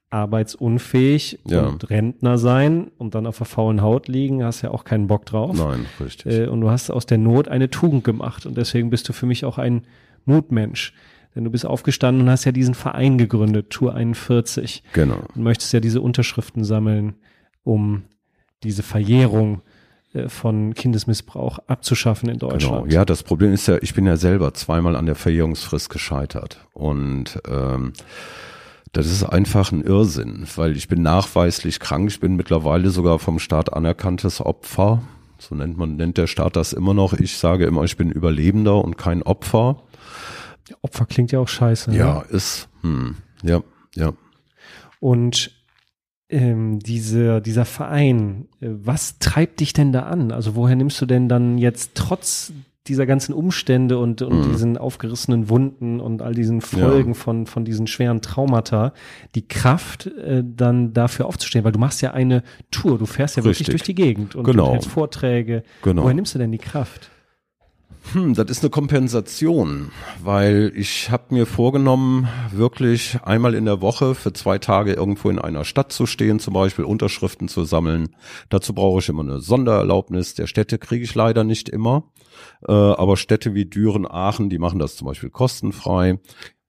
arbeitsunfähig 0.10 1.40
Ja. 1.46 1.66
und 1.68 1.90
Rentner 1.90 2.38
sein 2.38 2.92
und 2.98 3.16
dann 3.16 3.26
auf 3.28 3.38
der 3.38 3.46
faulen 3.46 3.82
Haut 3.82 4.08
liegen, 4.08 4.44
hast 4.44 4.62
ja 4.62 4.72
auch 4.72 4.84
keinen 4.84 5.08
Bock 5.08 5.26
drauf. 5.26 5.56
Nein, 5.58 5.86
richtig. 6.00 6.34
Äh, 6.34 6.48
und 6.48 6.62
du 6.62 6.70
hast 6.70 6.90
aus 6.90 7.06
der 7.06 7.18
Not 7.18 7.48
eine 7.48 7.70
Tugend 7.70 8.04
gemacht 8.04 8.46
und 8.46 8.58
deswegen 8.58 8.90
bist 8.90 9.08
du 9.10 9.14
für 9.14 9.26
mich 9.26 9.46
auch 9.46 9.58
ein 9.58 9.84
Mutmensch. 10.26 10.94
Denn 11.36 11.44
du 11.44 11.52
bist 11.52 11.66
aufgestanden 11.66 12.24
und 12.24 12.30
hast 12.30 12.46
ja 12.46 12.52
diesen 12.54 12.74
Verein 12.74 13.18
gegründet, 13.18 13.70
Tour 13.70 13.94
41 13.94 14.84
genau. 14.94 15.20
und 15.36 15.44
möchtest 15.44 15.74
ja 15.74 15.82
diese 15.82 16.00
Unterschriften 16.02 16.64
sammeln, 16.64 17.16
um 17.64 18.04
diese 18.64 18.84
Verjährung 18.84 19.62
äh, 20.14 20.30
von 20.30 20.74
Kindesmissbrauch 20.74 21.60
abzuschaffen 21.68 22.30
in 22.30 22.40
Genau. 22.40 22.52
Deutschland. 22.52 22.92
Ja, 22.94 23.04
das 23.04 23.24
Problem 23.24 23.52
ist 23.52 23.68
ja, 23.68 23.78
ich 23.82 23.94
bin 23.94 24.06
ja 24.06 24.16
selber 24.16 24.54
zweimal 24.54 24.96
an 24.96 25.06
der 25.06 25.16
Verjährungsfrist 25.16 25.90
gescheitert. 25.90 26.66
Und 26.74 27.42
ähm, 27.50 27.92
das 28.94 29.08
ist 29.08 29.24
einfach 29.24 29.74
ein 29.74 29.82
Irrsinn, 29.82 30.48
weil 30.56 30.78
ich 30.78 30.88
bin 30.88 31.02
nachweislich 31.02 31.82
krank. 31.82 32.10
Ich 32.10 32.22
bin 32.22 32.38
mittlerweile 32.38 32.92
sogar 32.92 33.20
vom 33.20 33.40
Staat 33.40 33.74
anerkanntes 33.74 34.40
Opfer. 34.40 35.02
So 35.38 35.54
nennt 35.54 35.78
man, 35.78 35.98
nennt 35.98 36.18
der 36.18 36.28
Staat 36.28 36.56
das 36.56 36.72
immer 36.72 36.94
noch. 36.94 37.12
Ich 37.12 37.38
sage 37.38 37.66
immer, 37.66 37.84
ich 37.84 37.98
bin 37.98 38.10
Überlebender 38.10 38.82
und 38.82 38.98
kein 38.98 39.22
Opfer. 39.22 39.84
Opfer 40.82 41.06
klingt 41.06 41.32
ja 41.32 41.40
auch 41.40 41.48
scheiße. 41.48 41.92
ne? 41.92 41.98
Ja, 41.98 42.22
ist, 42.22 42.68
hm, 42.82 43.16
ja, 43.44 43.62
ja. 43.96 44.14
Und 45.00 45.52
ähm, 46.30 46.80
diese, 46.80 47.42
dieser 47.42 47.66
Verein, 47.66 48.48
äh, 48.60 48.70
was 48.72 49.20
treibt 49.20 49.60
dich 49.60 49.74
denn 49.74 49.92
da 49.92 50.02
an? 50.04 50.32
Also 50.32 50.56
woher 50.56 50.76
nimmst 50.76 51.00
du 51.02 51.06
denn 51.06 51.30
dann 51.30 51.58
jetzt 51.60 51.92
trotz 51.94 52.52
dieser 52.88 53.06
ganzen 53.08 53.34
Umstände 53.34 53.98
und, 53.98 54.22
und 54.22 54.46
Mhm. 54.48 54.52
diesen 54.52 54.78
aufgerissenen 54.78 55.50
Wunden 55.50 56.00
und 56.00 56.22
all 56.22 56.34
diesen 56.36 56.62
Folgen 56.62 57.16
von, 57.16 57.48
von 57.48 57.66
diesen 57.66 57.88
schweren 57.88 58.22
Traumata 58.22 58.94
die 59.34 59.48
Kraft, 59.48 60.06
äh, 60.08 60.44
dann 60.46 60.94
dafür 60.94 61.26
aufzustehen? 61.26 61.64
Weil 61.66 61.72
du 61.72 61.80
machst 61.80 62.02
ja 62.02 62.12
eine 62.14 62.44
Tour, 62.72 62.98
du 63.00 63.06
fährst 63.08 63.38
ja 63.38 63.44
wirklich 63.44 63.60
Richtig. 63.62 63.74
durch 63.74 63.84
die 63.84 63.96
Gegend 63.96 64.36
und 64.36 64.44
Genau. 64.46 64.72
hältst 64.72 64.88
Vorträge. 64.90 65.64
Genau. 65.84 66.04
Woher 66.04 66.14
nimmst 66.16 66.34
du 66.36 66.40
denn 66.40 66.52
die 66.52 66.58
Kraft? 66.60 67.10
Hm, 68.14 68.34
das 68.34 68.50
ist 68.50 68.64
eine 68.64 68.70
Kompensation, 68.70 69.92
weil 70.24 70.72
ich 70.76 71.10
habe 71.10 71.34
mir 71.34 71.46
vorgenommen, 71.46 72.28
wirklich 72.52 73.18
einmal 73.24 73.56
in 73.56 73.66
der 73.66 73.82
Woche 73.82 74.16
für 74.16 74.32
zwei 74.32 74.58
Tage 74.60 74.94
irgendwo 74.94 75.30
in 75.30 75.40
einer 75.40 75.66
Stadt 75.66 75.92
zu 75.92 76.06
stehen, 76.06 76.40
zum 76.40 76.54
Beispiel 76.54 76.86
Unterschriften 76.86 77.48
zu 77.48 77.64
sammeln. 77.64 78.16
Dazu 78.50 78.74
brauche 78.74 79.00
ich 79.00 79.10
immer 79.10 79.24
eine 79.24 79.40
Sondererlaubnis. 79.40 80.36
Der 80.36 80.48
Städte 80.48 80.78
kriege 80.78 81.04
ich 81.04 81.16
leider 81.16 81.44
nicht 81.44 81.68
immer, 81.68 82.04
äh, 82.68 82.72
aber 82.72 83.18
Städte 83.18 83.54
wie 83.54 83.66
Düren, 83.66 84.06
Aachen, 84.10 84.50
die 84.50 84.60
machen 84.60 84.80
das 84.80 84.96
zum 84.96 85.08
Beispiel 85.08 85.30
kostenfrei. 85.30 86.20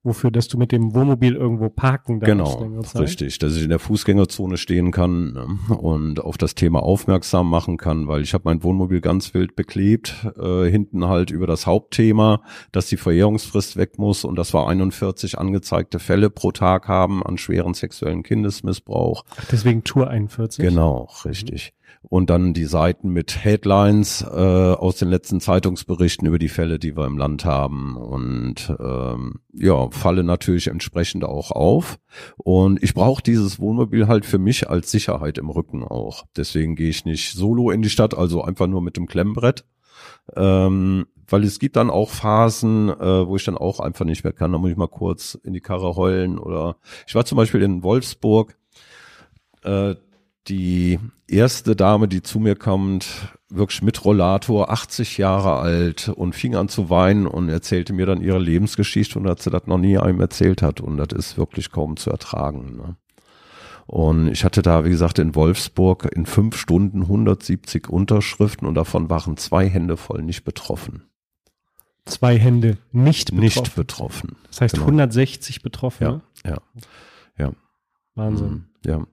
Wofür, 0.07 0.31
dass 0.31 0.47
du 0.47 0.57
mit 0.57 0.71
dem 0.71 0.95
Wohnmobil 0.95 1.35
irgendwo 1.35 1.67
parken 1.67 2.21
darfst? 2.21 2.59
Genau, 2.59 2.81
richtig, 2.95 3.39
dass 3.39 3.57
ich 3.57 3.63
in 3.63 3.69
der 3.69 3.79
Fußgängerzone 3.79 4.55
stehen 4.55 4.91
kann 4.91 5.33
ne, 5.33 5.75
und 5.75 6.21
auf 6.21 6.37
das 6.37 6.55
Thema 6.55 6.81
aufmerksam 6.81 7.49
machen 7.49 7.75
kann, 7.75 8.07
weil 8.07 8.21
ich 8.21 8.33
habe 8.33 8.43
mein 8.45 8.63
Wohnmobil 8.63 9.01
ganz 9.01 9.33
wild 9.33 9.57
beklebt, 9.57 10.25
äh, 10.39 10.69
hinten 10.69 11.09
halt 11.09 11.29
über 11.29 11.45
das 11.45 11.67
Hauptthema, 11.67 12.41
dass 12.71 12.87
die 12.87 12.95
Verjährungsfrist 12.95 13.75
weg 13.75 13.99
muss 13.99 14.23
und 14.23 14.37
dass 14.37 14.53
wir 14.53 14.65
41 14.65 15.37
angezeigte 15.37 15.99
Fälle 15.99 16.29
pro 16.29 16.53
Tag 16.53 16.87
haben 16.87 17.21
an 17.21 17.37
schweren 17.37 17.73
sexuellen 17.73 18.23
Kindesmissbrauch. 18.23 19.25
Ach, 19.37 19.45
deswegen 19.51 19.83
Tour 19.83 20.09
41. 20.09 20.63
Genau, 20.63 21.09
richtig. 21.25 21.73
Und 22.09 22.29
dann 22.29 22.53
die 22.53 22.65
Seiten 22.65 23.09
mit 23.09 23.43
Headlines 23.43 24.21
äh, 24.21 24.25
aus 24.25 24.95
den 24.95 25.09
letzten 25.09 25.41
Zeitungsberichten 25.41 26.25
über 26.27 26.39
die 26.39 26.47
Fälle, 26.47 26.79
die 26.79 26.95
wir 26.95 27.05
im 27.05 27.17
Land 27.17 27.43
haben. 27.43 27.97
Und 27.97 28.73
ähm, 28.79 29.41
ja, 29.53 29.89
falle 29.91 30.23
natürlich 30.23 30.67
entsprechend 30.67 31.25
auch 31.25 31.51
auf. 31.51 31.99
Und 32.37 32.81
ich 32.81 32.93
brauche 32.93 33.21
dieses 33.21 33.59
Wohnmobil 33.59 34.07
halt 34.07 34.25
für 34.25 34.37
mich 34.37 34.69
als 34.69 34.89
Sicherheit 34.89 35.37
im 35.37 35.49
Rücken 35.49 35.83
auch. 35.83 36.23
Deswegen 36.35 36.75
gehe 36.75 36.89
ich 36.89 37.03
nicht 37.03 37.33
solo 37.33 37.71
in 37.71 37.81
die 37.81 37.89
Stadt, 37.89 38.17
also 38.17 38.41
einfach 38.41 38.67
nur 38.67 38.81
mit 38.81 38.95
dem 38.95 39.07
Klemmbrett. 39.07 39.65
Ähm, 40.35 41.07
weil 41.29 41.43
es 41.43 41.59
gibt 41.59 41.75
dann 41.75 41.89
auch 41.89 42.09
Phasen, 42.09 42.89
äh, 42.89 43.27
wo 43.27 43.35
ich 43.35 43.43
dann 43.43 43.57
auch 43.57 43.79
einfach 43.79 44.05
nicht 44.05 44.23
mehr 44.23 44.33
kann. 44.33 44.51
Da 44.53 44.57
muss 44.57 44.71
ich 44.71 44.77
mal 44.77 44.87
kurz 44.87 45.37
in 45.43 45.53
die 45.53 45.59
Karre 45.59 45.95
heulen. 45.95 46.39
Oder 46.39 46.77
ich 47.05 47.15
war 47.15 47.25
zum 47.25 47.35
Beispiel 47.35 47.61
in 47.61 47.83
Wolfsburg. 47.83 48.57
Äh, 49.63 49.95
die 50.47 50.99
erste 51.27 51.75
Dame, 51.75 52.07
die 52.07 52.21
zu 52.21 52.39
mir 52.39 52.55
kommt, 52.55 53.05
wirklich 53.49 53.81
mit 53.81 54.03
Rollator, 54.05 54.69
80 54.71 55.17
Jahre 55.17 55.53
alt 55.59 56.09
und 56.09 56.33
fing 56.35 56.55
an 56.55 56.69
zu 56.69 56.89
weinen 56.89 57.27
und 57.27 57.49
erzählte 57.49 57.93
mir 57.93 58.05
dann 58.05 58.21
ihre 58.21 58.39
Lebensgeschichte 58.39 59.19
und 59.19 59.25
dass 59.25 59.43
sie 59.43 59.49
das 59.49 59.67
noch 59.67 59.77
nie 59.77 59.97
einem 59.97 60.19
erzählt 60.21 60.61
hat 60.61 60.81
und 60.81 60.97
das 60.97 61.17
ist 61.17 61.37
wirklich 61.37 61.71
kaum 61.71 61.97
zu 61.97 62.09
ertragen. 62.09 62.77
Ne? 62.77 62.95
Und 63.85 64.27
ich 64.27 64.43
hatte 64.43 64.61
da, 64.61 64.83
wie 64.83 64.89
gesagt, 64.89 65.17
in 65.19 65.33
Wolfsburg 65.35 66.09
in 66.13 66.25
fünf 66.25 66.57
Stunden 66.57 67.03
170 67.03 67.89
Unterschriften 67.89 68.67
und 68.67 68.75
davon 68.75 69.09
waren 69.09 69.37
zwei 69.37 69.69
Hände 69.69 69.95
voll 69.97 70.23
nicht 70.23 70.43
betroffen. 70.43 71.03
Zwei 72.05 72.37
Hände 72.37 72.77
nicht 72.91 73.27
betroffen. 73.31 73.39
Nicht 73.43 73.75
betroffen. 73.75 74.35
Das 74.47 74.61
heißt 74.61 74.73
Genau. 74.75 74.85
160 74.87 75.61
Betroffene. 75.61 76.21
Ja, 76.45 76.57
ja. 77.37 77.51
Wahnsinn. 78.15 78.47
Mhm, 78.49 78.65
Ja. 78.85 79.07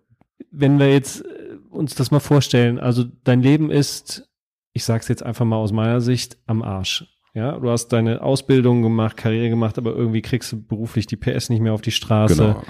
Wenn 0.51 0.79
wir 0.79 0.93
jetzt 0.93 1.25
äh, 1.25 1.57
uns 1.71 1.95
das 1.95 2.11
mal 2.11 2.21
vorstellen, 2.21 2.79
also 2.79 3.05
dein 3.25 3.41
Leben 3.41 3.71
ist 3.71 4.29
ich 4.75 4.85
sag's 4.85 5.09
jetzt 5.09 5.23
einfach 5.23 5.47
mal 5.47 5.57
aus 5.57 5.73
meiner 5.73 6.01
Sicht, 6.01 6.37
am 6.47 6.63
Arsch. 6.63 7.07
Ja, 7.33 7.53
du 7.53 7.71
hast 7.71 7.89
deine 7.89 8.23
Ausbildung 8.23 8.83
gemacht, 8.83 9.17
Karriere 9.17 9.49
gemacht, 9.49 9.79
aber 9.79 9.95
irgendwie 9.95 10.21
kriegst 10.21 10.53
du 10.53 10.63
beruflich 10.63 11.07
die 11.07 11.17
PS 11.17 11.49
nicht 11.49 11.61
mehr 11.61 11.73
auf 11.73 11.81
die 11.81 11.91
Straße. 11.91 12.35
Genau. 12.37 12.63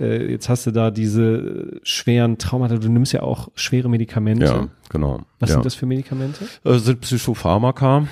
Äh, 0.00 0.30
jetzt 0.30 0.48
hast 0.48 0.66
du 0.66 0.70
da 0.70 0.90
diese 0.90 1.80
schweren 1.82 2.38
Traumata. 2.38 2.76
Du 2.78 2.88
nimmst 2.88 3.12
ja 3.12 3.22
auch 3.22 3.48
schwere 3.54 3.88
Medikamente. 3.88 4.44
Ja, 4.44 4.68
genau. 4.88 5.20
Was 5.40 5.50
ja. 5.50 5.54
sind 5.54 5.66
das 5.66 5.74
für 5.74 5.86
Medikamente? 5.86 6.46
Das 6.64 6.84
sind 6.84 7.00
Psychopharmaka. 7.00 8.06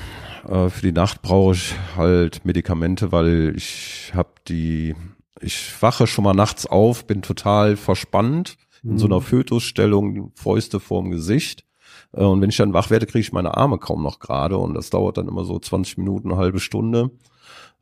Äh, 0.49 0.69
für 0.69 0.83
die 0.83 0.92
Nacht 0.92 1.23
brauche 1.23 1.55
ich 1.55 1.75
halt 1.97 2.45
Medikamente, 2.45 3.11
weil 3.12 3.55
ich 3.57 4.12
habe 4.14 4.31
die, 4.49 4.95
ich 5.40 5.81
wache 5.81 6.09
schon 6.09 6.25
mal 6.25 6.35
nachts 6.35 6.66
auf, 6.66 7.07
bin 7.07 7.23
total 7.23 7.77
verspannt 7.77 8.57
in 8.87 8.94
mhm. 8.94 8.99
so 8.99 9.07
einer 9.07 9.20
Fötusstellung, 9.20 10.33
Fäuste 10.35 10.81
vorm 10.81 11.11
Gesicht 11.11 11.66
äh, 12.12 12.25
und 12.25 12.40
wenn 12.40 12.51
ich 12.51 12.57
dann 12.57 12.72
wach 12.72 12.90
werde, 12.90 13.07
kriege 13.07 13.20
ich 13.20 13.33
meine 13.33 13.57
Arme 13.57 13.79
kaum 13.79 14.03
noch 14.03 14.18
gerade 14.18 14.59
und 14.59 14.75
das 14.75 14.90
dauert 14.90 15.18
dann 15.18 15.29
immer 15.29 15.44
so 15.44 15.59
20 15.59 15.99
Minuten, 15.99 16.31
eine 16.31 16.40
halbe 16.40 16.61
Stunde, 16.61 17.11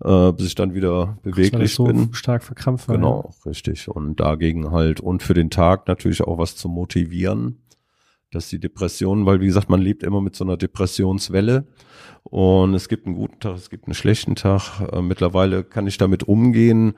äh, 0.03 0.33
bis 0.33 0.47
ich 0.47 0.55
dann 0.55 0.75
wieder 0.75 1.19
beweglich 1.23 1.75
so 1.75 1.85
bin. 1.85 2.13
stark 2.13 2.43
verkrampft 2.43 2.89
war. 2.89 2.97
Genau, 2.97 3.33
ja. 3.33 3.51
richtig. 3.51 3.89
Und 3.89 4.21
dagegen 4.21 4.71
halt 4.71 5.01
und 5.01 5.23
für 5.23 5.35
den 5.35 5.51
Tag 5.51 5.89
natürlich 5.89 6.23
auch 6.23 6.39
was 6.39 6.57
zu 6.57 6.69
motivieren, 6.69 7.61
dass 8.31 8.49
die 8.49 8.59
Depression, 8.59 9.27
weil 9.27 9.41
wie 9.41 9.47
gesagt, 9.47 9.71
man 9.71 9.81
lebt 9.81 10.03
immer 10.03 10.21
mit 10.21 10.35
so 10.35 10.45
einer 10.45 10.57
Depressionswelle 10.57 11.67
und 12.25 12.75
es 12.75 12.89
gibt 12.89 13.07
einen 13.07 13.15
guten 13.15 13.39
Tag, 13.39 13.55
es 13.57 13.71
gibt 13.71 13.87
einen 13.87 13.95
schlechten 13.95 14.35
Tag. 14.35 14.81
Äh, 14.93 15.03
mittlerweile 15.03 15.63
kann 15.63 15.87
ich 15.87 15.99
damit 15.99 16.25
umgehen. 16.25 16.95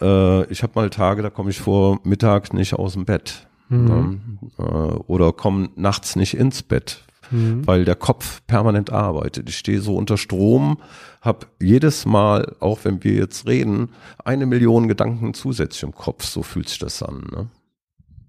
Äh, 0.00 0.50
ich 0.50 0.62
habe 0.62 0.72
mal 0.74 0.90
Tage, 0.90 1.22
da 1.22 1.30
komme 1.30 1.50
ich 1.50 1.60
vor 1.60 2.00
Mittag 2.02 2.52
nicht 2.54 2.74
aus 2.74 2.94
dem 2.94 3.04
Bett. 3.04 3.46
Mhm. 3.70 4.20
Äh, 4.58 4.62
oder 4.62 5.32
kommen 5.32 5.70
nachts 5.76 6.16
nicht 6.16 6.36
ins 6.36 6.62
Bett, 6.62 7.04
mhm. 7.30 7.66
weil 7.66 7.84
der 7.84 7.94
Kopf 7.94 8.42
permanent 8.46 8.90
arbeitet. 8.90 9.48
Ich 9.48 9.56
stehe 9.56 9.80
so 9.80 9.96
unter 9.96 10.18
Strom, 10.18 10.78
habe 11.22 11.46
jedes 11.60 12.04
Mal, 12.04 12.56
auch 12.58 12.80
wenn 12.84 13.02
wir 13.04 13.14
jetzt 13.14 13.46
reden, 13.46 13.90
eine 14.24 14.46
Million 14.46 14.88
Gedanken 14.88 15.34
zusätzlich 15.34 15.84
im 15.84 15.94
Kopf. 15.94 16.24
So 16.24 16.42
fühlt 16.42 16.68
sich 16.68 16.78
das 16.78 17.02
an. 17.02 17.26
Ne? 17.32 17.48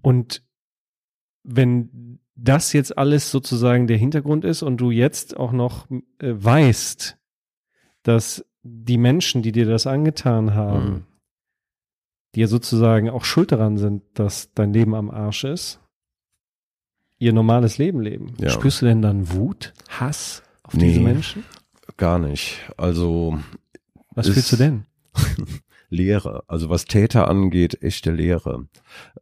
Und 0.00 0.42
wenn 1.42 2.20
das 2.36 2.72
jetzt 2.72 2.96
alles 2.96 3.30
sozusagen 3.30 3.88
der 3.88 3.96
Hintergrund 3.96 4.44
ist 4.44 4.62
und 4.62 4.76
du 4.76 4.90
jetzt 4.90 5.36
auch 5.36 5.52
noch 5.52 5.90
äh, 5.90 6.00
weißt, 6.20 7.18
dass 8.04 8.44
die 8.62 8.98
Menschen, 8.98 9.42
die 9.42 9.50
dir 9.50 9.66
das 9.66 9.88
angetan 9.88 10.54
haben, 10.54 10.84
mhm 10.84 11.02
die 12.34 12.40
ja 12.40 12.46
sozusagen 12.46 13.10
auch 13.10 13.24
schuld 13.24 13.52
daran 13.52 13.76
sind, 13.76 14.02
dass 14.14 14.52
dein 14.54 14.72
Leben 14.72 14.94
am 14.94 15.10
Arsch 15.10 15.44
ist, 15.44 15.80
ihr 17.18 17.32
normales 17.32 17.78
Leben 17.78 18.00
leben. 18.00 18.34
Ja. 18.38 18.50
Spürst 18.50 18.82
du 18.82 18.86
denn 18.86 19.02
dann 19.02 19.30
Wut, 19.32 19.72
Hass 19.88 20.42
auf 20.62 20.74
nee, 20.74 20.88
diese 20.88 21.00
Menschen? 21.00 21.44
Gar 21.96 22.18
nicht. 22.18 22.58
Also. 22.76 23.38
Was 24.14 24.28
fühlst 24.28 24.52
du 24.52 24.56
denn? 24.56 24.86
Lehre. 25.88 26.42
Also 26.48 26.70
was 26.70 26.86
Täter 26.86 27.28
angeht, 27.28 27.82
echte 27.82 28.10
Lehre. 28.10 28.66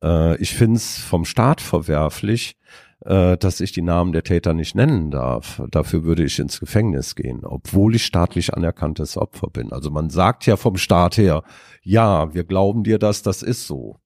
Äh, 0.03 0.41
ich 0.41 0.55
find's 0.55 0.99
vom 0.99 1.25
Staat 1.25 1.61
verwerflich, 1.61 2.57
äh, 3.05 3.37
dass 3.37 3.61
ich 3.61 3.73
die 3.73 3.83
Namen 3.83 4.13
der 4.13 4.23
Täter 4.23 4.55
nicht 4.55 4.75
nennen 4.75 5.11
darf. 5.11 5.63
Dafür 5.71 6.05
würde 6.05 6.25
ich 6.25 6.39
ins 6.39 6.61
Gefängnis 6.61 7.15
gehen, 7.15 7.45
obwohl 7.45 7.95
ich 7.95 8.05
staatlich 8.05 8.55
anerkanntes 8.55 9.17
Opfer 9.17 9.49
bin. 9.49 9.73
Also 9.73 9.91
man 9.91 10.11
sagt 10.11 10.47
ja 10.47 10.57
vom 10.57 10.77
Staat 10.77 11.17
her, 11.17 11.43
ja, 11.83 12.35
wir 12.35 12.45
glauben 12.45 12.85
dir 12.85 12.99
das, 12.99 13.23
das 13.23 13.43
ist 13.43 13.67
so. 13.67 13.97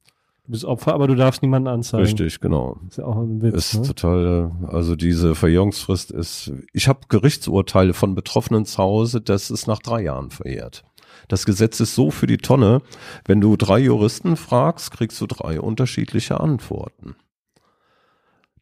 Du 0.46 0.52
bist 0.52 0.64
Opfer, 0.66 0.92
aber 0.92 1.06
du 1.08 1.14
darfst 1.14 1.40
niemanden 1.40 1.68
anzeigen. 1.68 2.04
Richtig, 2.04 2.38
genau. 2.38 2.76
Ist 2.88 2.98
ja 2.98 3.06
auch 3.06 3.16
ein 3.16 3.40
Witz. 3.40 3.54
Ist 3.54 3.74
ne? 3.76 3.82
total, 3.86 4.52
also 4.66 4.94
diese 4.94 5.34
Verjährungsfrist 5.34 6.10
ist, 6.10 6.52
ich 6.74 6.86
habe 6.86 7.00
Gerichtsurteile 7.08 7.94
von 7.94 8.14
Betroffenen 8.14 8.66
zu 8.66 8.78
Hause, 8.78 9.22
das 9.22 9.50
ist 9.50 9.66
nach 9.66 9.78
drei 9.78 10.02
Jahren 10.02 10.30
verjährt. 10.30 10.84
Das 11.28 11.46
Gesetz 11.46 11.80
ist 11.80 11.94
so 11.94 12.10
für 12.10 12.26
die 12.26 12.36
Tonne, 12.36 12.82
wenn 13.24 13.40
du 13.40 13.56
drei 13.56 13.78
Juristen 13.78 14.36
fragst, 14.36 14.90
kriegst 14.90 15.18
du 15.20 15.26
drei 15.26 15.60
unterschiedliche 15.60 16.38
Antworten. 16.40 17.16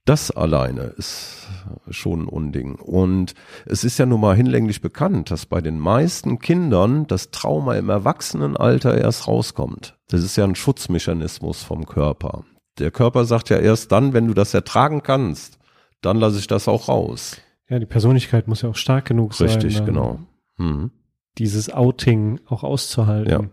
Das 0.05 0.33
alleine 0.33 0.83
ist 0.97 1.47
schon 1.91 2.25
ein 2.25 2.29
Unding. 2.29 2.75
Und 2.75 3.35
es 3.67 3.85
ist 3.85 3.99
ja 3.99 4.07
nun 4.07 4.21
mal 4.21 4.35
hinlänglich 4.35 4.81
bekannt, 4.81 5.31
dass 5.31 5.47
bei 5.47 5.61
den 5.61 5.79
meisten 5.79 6.41
Kindern 6.41 7.07
das 7.07 7.31
Trauma 7.31 7.77
im 7.77 7.89
Erwachsenenalter 7.89 8.99
erst 8.99 9.29
rauskommt. 9.29 9.97
Das 10.09 10.25
ist 10.25 10.37
ja 10.37 10.45
ein 10.45 10.57
Schutzmechanismus 10.57 11.63
vom 11.63 11.87
Körper. 11.87 12.45
Der 12.79 12.91
Körper 12.91 13.25
sagt 13.25 13.51
ja 13.51 13.59
erst 13.59 13.93
dann, 13.93 14.13
wenn 14.13 14.27
du 14.27 14.35
das 14.35 14.55
ertragen 14.55 15.03
kannst, 15.03 15.59
dann 16.01 16.17
lasse 16.17 16.39
ich 16.39 16.49
das 16.49 16.67
auch 16.67 16.89
raus. 16.89 17.37
Ja, 17.69 17.79
die 17.79 17.87
Persönlichkeit 17.87 18.49
muss 18.49 18.63
ja 18.63 18.71
auch 18.71 18.77
stark 18.77 19.05
genug 19.05 19.31
Richtig, 19.33 19.51
sein. 19.51 19.63
Richtig, 19.63 19.87
genau. 19.87 20.19
Mhm. 20.57 20.91
Dieses 21.39 21.73
Outing 21.73 22.41
auch 22.47 22.65
auszuhalten. 22.65 23.51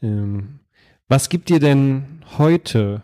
Ja. 0.00 0.08
Ähm, 0.08 0.60
was 1.08 1.28
gibt 1.28 1.50
dir 1.50 1.60
denn 1.60 2.22
heute 2.38 3.02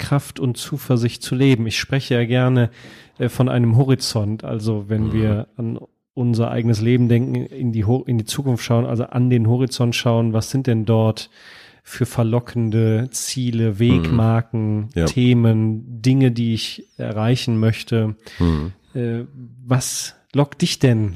Kraft 0.00 0.40
und 0.40 0.56
Zuversicht 0.56 1.22
zu 1.22 1.34
leben. 1.34 1.66
Ich 1.66 1.78
spreche 1.78 2.14
ja 2.14 2.24
gerne 2.24 2.70
äh, 3.18 3.28
von 3.28 3.48
einem 3.48 3.76
Horizont, 3.76 4.42
also 4.42 4.88
wenn 4.88 5.08
mhm. 5.08 5.12
wir 5.12 5.48
an 5.56 5.78
unser 6.14 6.50
eigenes 6.50 6.80
Leben 6.80 7.08
denken, 7.08 7.36
in 7.36 7.70
die, 7.70 7.84
in 8.06 8.18
die 8.18 8.24
Zukunft 8.24 8.64
schauen, 8.64 8.86
also 8.86 9.04
an 9.04 9.30
den 9.30 9.46
Horizont 9.46 9.94
schauen, 9.94 10.32
was 10.32 10.50
sind 10.50 10.66
denn 10.66 10.84
dort 10.84 11.30
für 11.82 12.06
verlockende 12.06 13.08
Ziele, 13.10 13.78
Wegmarken, 13.78 14.76
mhm. 14.76 14.88
ja. 14.94 15.04
Themen, 15.06 16.02
Dinge, 16.02 16.32
die 16.32 16.54
ich 16.54 16.86
erreichen 16.96 17.58
möchte. 17.58 18.16
Mhm. 18.38 18.72
Äh, 18.94 19.24
was 19.64 20.16
lockt 20.32 20.62
dich 20.62 20.78
denn 20.78 21.14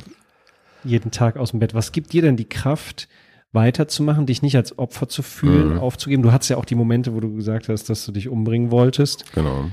jeden 0.85 1.11
Tag 1.11 1.37
aus 1.37 1.51
dem 1.51 1.61
Bett? 1.61 1.75
Was 1.75 1.93
gibt 1.93 2.13
dir 2.13 2.23
denn 2.23 2.37
die 2.37 2.49
Kraft, 2.49 3.09
weiterzumachen, 3.55 4.27
dich 4.27 4.43
nicht 4.43 4.57
als 4.57 4.79
Opfer 4.79 5.09
zu 5.09 5.23
fühlen, 5.23 5.75
mhm. 5.75 5.79
aufzugeben. 5.79 6.23
Du 6.23 6.33
hattest 6.33 6.51
ja 6.51 6.57
auch 6.57 6.65
die 6.65 6.75
Momente, 6.75 7.15
wo 7.15 7.21
du 7.21 7.35
gesagt 7.35 7.69
hast, 7.69 7.89
dass 7.89 8.05
du 8.05 8.13
dich 8.13 8.29
umbringen 8.29 8.71
wolltest. 8.71 9.33
Genau. 9.33 9.71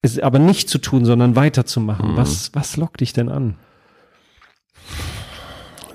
Es 0.00 0.18
aber 0.18 0.38
nicht 0.38 0.68
zu 0.68 0.78
tun, 0.78 1.04
sondern 1.04 1.36
weiterzumachen. 1.36 2.12
Mhm. 2.12 2.16
Was, 2.16 2.54
was 2.54 2.76
lockt 2.76 3.00
dich 3.00 3.12
denn 3.12 3.28
an? 3.28 3.56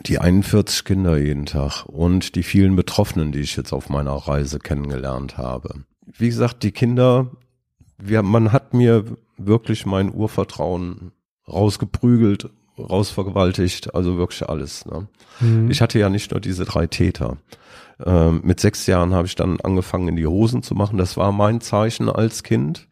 Die 0.05 0.19
41 0.19 0.85
Kinder 0.85 1.17
jeden 1.17 1.45
Tag 1.45 1.85
und 1.85 2.35
die 2.35 2.43
vielen 2.43 2.75
Betroffenen, 2.75 3.31
die 3.31 3.39
ich 3.39 3.57
jetzt 3.57 3.73
auf 3.73 3.89
meiner 3.89 4.13
Reise 4.13 4.59
kennengelernt 4.59 5.37
habe. 5.37 5.83
Wie 6.05 6.27
gesagt, 6.27 6.63
die 6.63 6.71
Kinder, 6.71 7.31
wir, 7.97 8.23
man 8.23 8.53
hat 8.53 8.73
mir 8.73 9.03
wirklich 9.37 9.85
mein 9.85 10.13
Urvertrauen 10.13 11.11
rausgeprügelt 11.47 12.49
rausvergewaltigt, 12.77 13.93
also 13.95 14.17
wirklich 14.17 14.47
alles. 14.47 14.85
Ne? 14.85 15.07
Mhm. 15.39 15.71
Ich 15.71 15.81
hatte 15.81 15.99
ja 15.99 16.09
nicht 16.09 16.31
nur 16.31 16.39
diese 16.39 16.65
drei 16.65 16.87
Täter. 16.87 17.37
Ähm, 18.05 18.41
mit 18.43 18.59
sechs 18.59 18.85
Jahren 18.85 19.13
habe 19.13 19.27
ich 19.27 19.35
dann 19.35 19.59
angefangen, 19.61 20.07
in 20.09 20.15
die 20.15 20.27
Hosen 20.27 20.63
zu 20.63 20.75
machen. 20.75 20.97
Das 20.97 21.17
war 21.17 21.31
mein 21.31 21.61
Zeichen 21.61 22.09
als 22.09 22.43
Kind. 22.43 22.87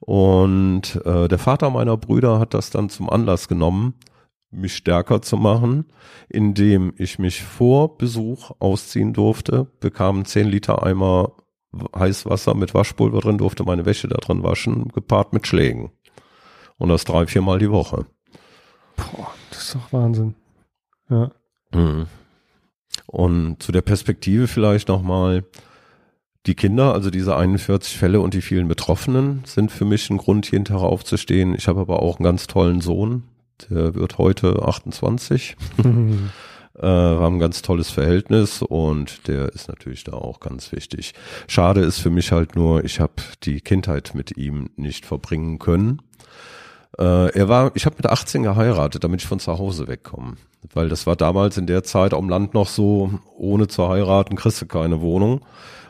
Und 0.00 1.00
äh, 1.04 1.28
der 1.28 1.38
Vater 1.38 1.70
meiner 1.70 1.96
Brüder 1.96 2.38
hat 2.38 2.54
das 2.54 2.70
dann 2.70 2.88
zum 2.88 3.10
Anlass 3.10 3.48
genommen, 3.48 3.94
mich 4.50 4.74
stärker 4.74 5.22
zu 5.22 5.36
machen, 5.36 5.86
indem 6.28 6.92
ich 6.96 7.18
mich 7.18 7.42
vor 7.42 7.96
Besuch 7.96 8.50
ausziehen 8.58 9.12
durfte, 9.12 9.68
bekam 9.80 10.24
zehn 10.24 10.48
Liter 10.48 10.82
Eimer 10.82 11.32
Heißwasser 11.96 12.54
mit 12.54 12.74
Waschpulver 12.74 13.20
drin, 13.20 13.38
durfte 13.38 13.62
meine 13.62 13.86
Wäsche 13.86 14.08
da 14.08 14.16
drin 14.16 14.42
waschen, 14.42 14.88
gepaart 14.88 15.32
mit 15.32 15.46
Schlägen. 15.46 15.92
Und 16.78 16.88
das 16.88 17.04
drei, 17.04 17.26
viermal 17.26 17.58
die 17.58 17.70
Woche. 17.70 18.06
Boah, 19.12 19.32
das 19.50 19.62
ist 19.62 19.74
doch 19.74 19.92
Wahnsinn. 19.92 20.34
Ja. 21.08 21.30
Mhm. 21.72 22.06
Und 23.06 23.62
zu 23.62 23.72
der 23.72 23.82
Perspektive 23.82 24.46
vielleicht 24.46 24.88
nochmal, 24.88 25.44
die 26.46 26.54
Kinder, 26.54 26.94
also 26.94 27.10
diese 27.10 27.36
41 27.36 27.98
Fälle 27.98 28.20
und 28.20 28.32
die 28.34 28.40
vielen 28.40 28.68
Betroffenen 28.68 29.42
sind 29.44 29.70
für 29.70 29.84
mich 29.84 30.08
ein 30.10 30.16
Grund, 30.16 30.50
jeden 30.50 30.64
Tag 30.64 30.80
aufzustehen. 30.80 31.54
Ich 31.54 31.68
habe 31.68 31.80
aber 31.80 32.02
auch 32.02 32.18
einen 32.18 32.24
ganz 32.24 32.46
tollen 32.46 32.80
Sohn, 32.80 33.24
der 33.68 33.94
wird 33.94 34.18
heute 34.18 34.62
28. 34.62 35.56
Mhm. 35.82 36.30
äh, 36.78 36.82
wir 36.82 37.20
haben 37.20 37.36
ein 37.36 37.40
ganz 37.40 37.60
tolles 37.62 37.90
Verhältnis 37.90 38.62
und 38.62 39.28
der 39.28 39.50
ist 39.50 39.68
natürlich 39.68 40.04
da 40.04 40.12
auch 40.12 40.40
ganz 40.40 40.72
wichtig. 40.72 41.12
Schade 41.46 41.82
ist 41.82 41.98
für 41.98 42.10
mich 42.10 42.32
halt 42.32 42.56
nur, 42.56 42.84
ich 42.84 43.00
habe 43.00 43.14
die 43.42 43.60
Kindheit 43.60 44.12
mit 44.14 44.36
ihm 44.38 44.70
nicht 44.76 45.04
verbringen 45.04 45.58
können. 45.58 46.00
Äh, 47.00 47.30
er 47.30 47.48
war, 47.48 47.72
ich 47.74 47.86
habe 47.86 47.96
mit 47.96 48.06
18 48.06 48.42
geheiratet, 48.42 49.02
damit 49.02 49.22
ich 49.22 49.28
von 49.28 49.40
zu 49.40 49.58
Hause 49.58 49.88
wegkomme. 49.88 50.34
Weil 50.74 50.90
das 50.90 51.06
war 51.06 51.16
damals 51.16 51.56
in 51.56 51.66
der 51.66 51.82
Zeit 51.82 52.12
am 52.12 52.28
Land 52.28 52.52
noch 52.52 52.68
so, 52.68 53.10
ohne 53.36 53.68
zu 53.68 53.88
heiraten 53.88 54.36
kriegst 54.36 54.60
du 54.60 54.66
keine 54.66 55.00
Wohnung. 55.00 55.40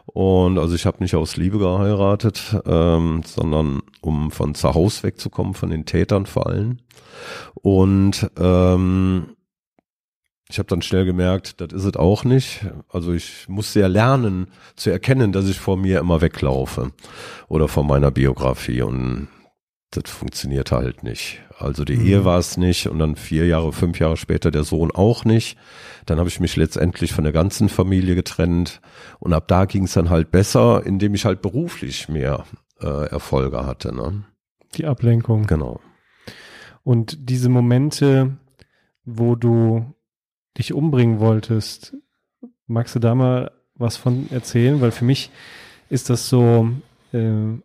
Und 0.06 0.58
also 0.58 0.74
ich 0.74 0.86
habe 0.86 1.02
nicht 1.02 1.16
aus 1.16 1.36
Liebe 1.36 1.58
geheiratet, 1.58 2.56
ähm, 2.64 3.22
sondern 3.26 3.82
um 4.00 4.30
von 4.30 4.54
zu 4.54 4.72
Hause 4.72 5.02
wegzukommen, 5.04 5.54
von 5.54 5.70
den 5.70 5.84
Tätern 5.84 6.26
vor 6.26 6.46
allem. 6.46 6.78
Und 7.54 8.30
ähm, 8.38 9.36
ich 10.48 10.58
habe 10.58 10.68
dann 10.68 10.82
schnell 10.82 11.04
gemerkt, 11.04 11.60
das 11.60 11.72
ist 11.72 11.84
es 11.84 11.96
auch 11.96 12.24
nicht. 12.24 12.66
Also 12.88 13.12
ich 13.12 13.48
musste 13.48 13.80
ja 13.80 13.86
lernen 13.88 14.48
zu 14.76 14.90
erkennen, 14.90 15.32
dass 15.32 15.48
ich 15.48 15.60
vor 15.60 15.76
mir 15.76 16.00
immer 16.00 16.20
weglaufe 16.20 16.92
oder 17.48 17.68
vor 17.68 17.84
meiner 17.84 18.10
Biografie. 18.10 18.82
Und 18.82 19.28
das 19.90 20.10
funktioniert 20.10 20.70
halt 20.70 21.02
nicht. 21.02 21.40
Also 21.58 21.84
die 21.84 21.96
Mhm. 21.96 22.06
Ehe 22.06 22.24
war 22.24 22.38
es 22.38 22.56
nicht 22.56 22.86
und 22.86 22.98
dann 23.00 23.16
vier 23.16 23.46
Jahre, 23.46 23.72
fünf 23.72 23.98
Jahre 23.98 24.16
später 24.16 24.50
der 24.50 24.64
Sohn 24.64 24.90
auch 24.92 25.24
nicht. 25.24 25.58
Dann 26.06 26.18
habe 26.18 26.28
ich 26.28 26.40
mich 26.40 26.56
letztendlich 26.56 27.12
von 27.12 27.24
der 27.24 27.32
ganzen 27.32 27.68
Familie 27.68 28.14
getrennt 28.14 28.80
und 29.18 29.32
ab 29.32 29.48
da 29.48 29.64
ging 29.64 29.84
es 29.84 29.94
dann 29.94 30.08
halt 30.10 30.30
besser, 30.30 30.86
indem 30.86 31.14
ich 31.14 31.24
halt 31.24 31.42
beruflich 31.42 32.08
mehr 32.08 32.44
äh, 32.80 33.08
Erfolge 33.08 33.66
hatte. 33.66 33.94
Ne? 33.94 34.24
Die 34.76 34.86
Ablenkung. 34.86 35.46
Genau. 35.46 35.80
Und 36.84 37.28
diese 37.28 37.48
Momente, 37.48 38.38
wo 39.04 39.34
du 39.34 39.92
dich 40.56 40.72
umbringen 40.72 41.18
wolltest, 41.20 41.96
magst 42.66 42.94
du 42.94 43.00
da 43.00 43.14
mal 43.14 43.50
was 43.74 43.96
von 43.96 44.30
erzählen? 44.30 44.80
Weil 44.80 44.92
für 44.92 45.04
mich 45.04 45.30
ist 45.88 46.10
das 46.10 46.28
so, 46.28 46.70
äh, 47.12 47.58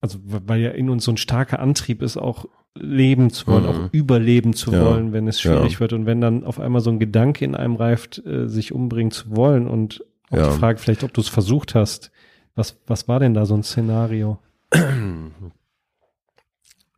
also 0.00 0.18
weil 0.24 0.60
ja 0.60 0.70
in 0.70 0.88
uns 0.90 1.04
so 1.04 1.12
ein 1.12 1.16
starker 1.16 1.58
Antrieb 1.60 2.02
ist, 2.02 2.16
auch 2.16 2.46
leben 2.74 3.30
zu 3.30 3.46
wollen, 3.48 3.64
Mhm. 3.64 3.68
auch 3.68 3.88
überleben 3.92 4.52
zu 4.54 4.72
Ja. 4.72 4.84
wollen, 4.84 5.12
wenn 5.12 5.26
es 5.28 5.40
schwierig 5.40 5.74
Ja. 5.74 5.80
wird. 5.80 5.92
Und 5.92 6.06
wenn 6.06 6.20
dann 6.20 6.44
auf 6.44 6.60
einmal 6.60 6.80
so 6.80 6.90
ein 6.90 6.98
Gedanke 7.00 7.44
in 7.44 7.54
einem 7.54 7.76
reift, 7.76 8.24
äh, 8.24 8.48
sich 8.48 8.72
umbringen 8.72 9.10
zu 9.10 9.34
wollen 9.36 9.66
und 9.68 10.04
auch 10.30 10.36
Ja. 10.36 10.52
die 10.52 10.58
Frage 10.58 10.78
vielleicht, 10.78 11.02
ob 11.02 11.12
du 11.12 11.20
es 11.20 11.28
versucht 11.28 11.74
hast, 11.74 12.10
was, 12.54 12.78
was 12.86 13.08
war 13.08 13.18
denn 13.20 13.34
da 13.34 13.44
so 13.46 13.54
ein 13.54 13.62
Szenario? 13.62 14.38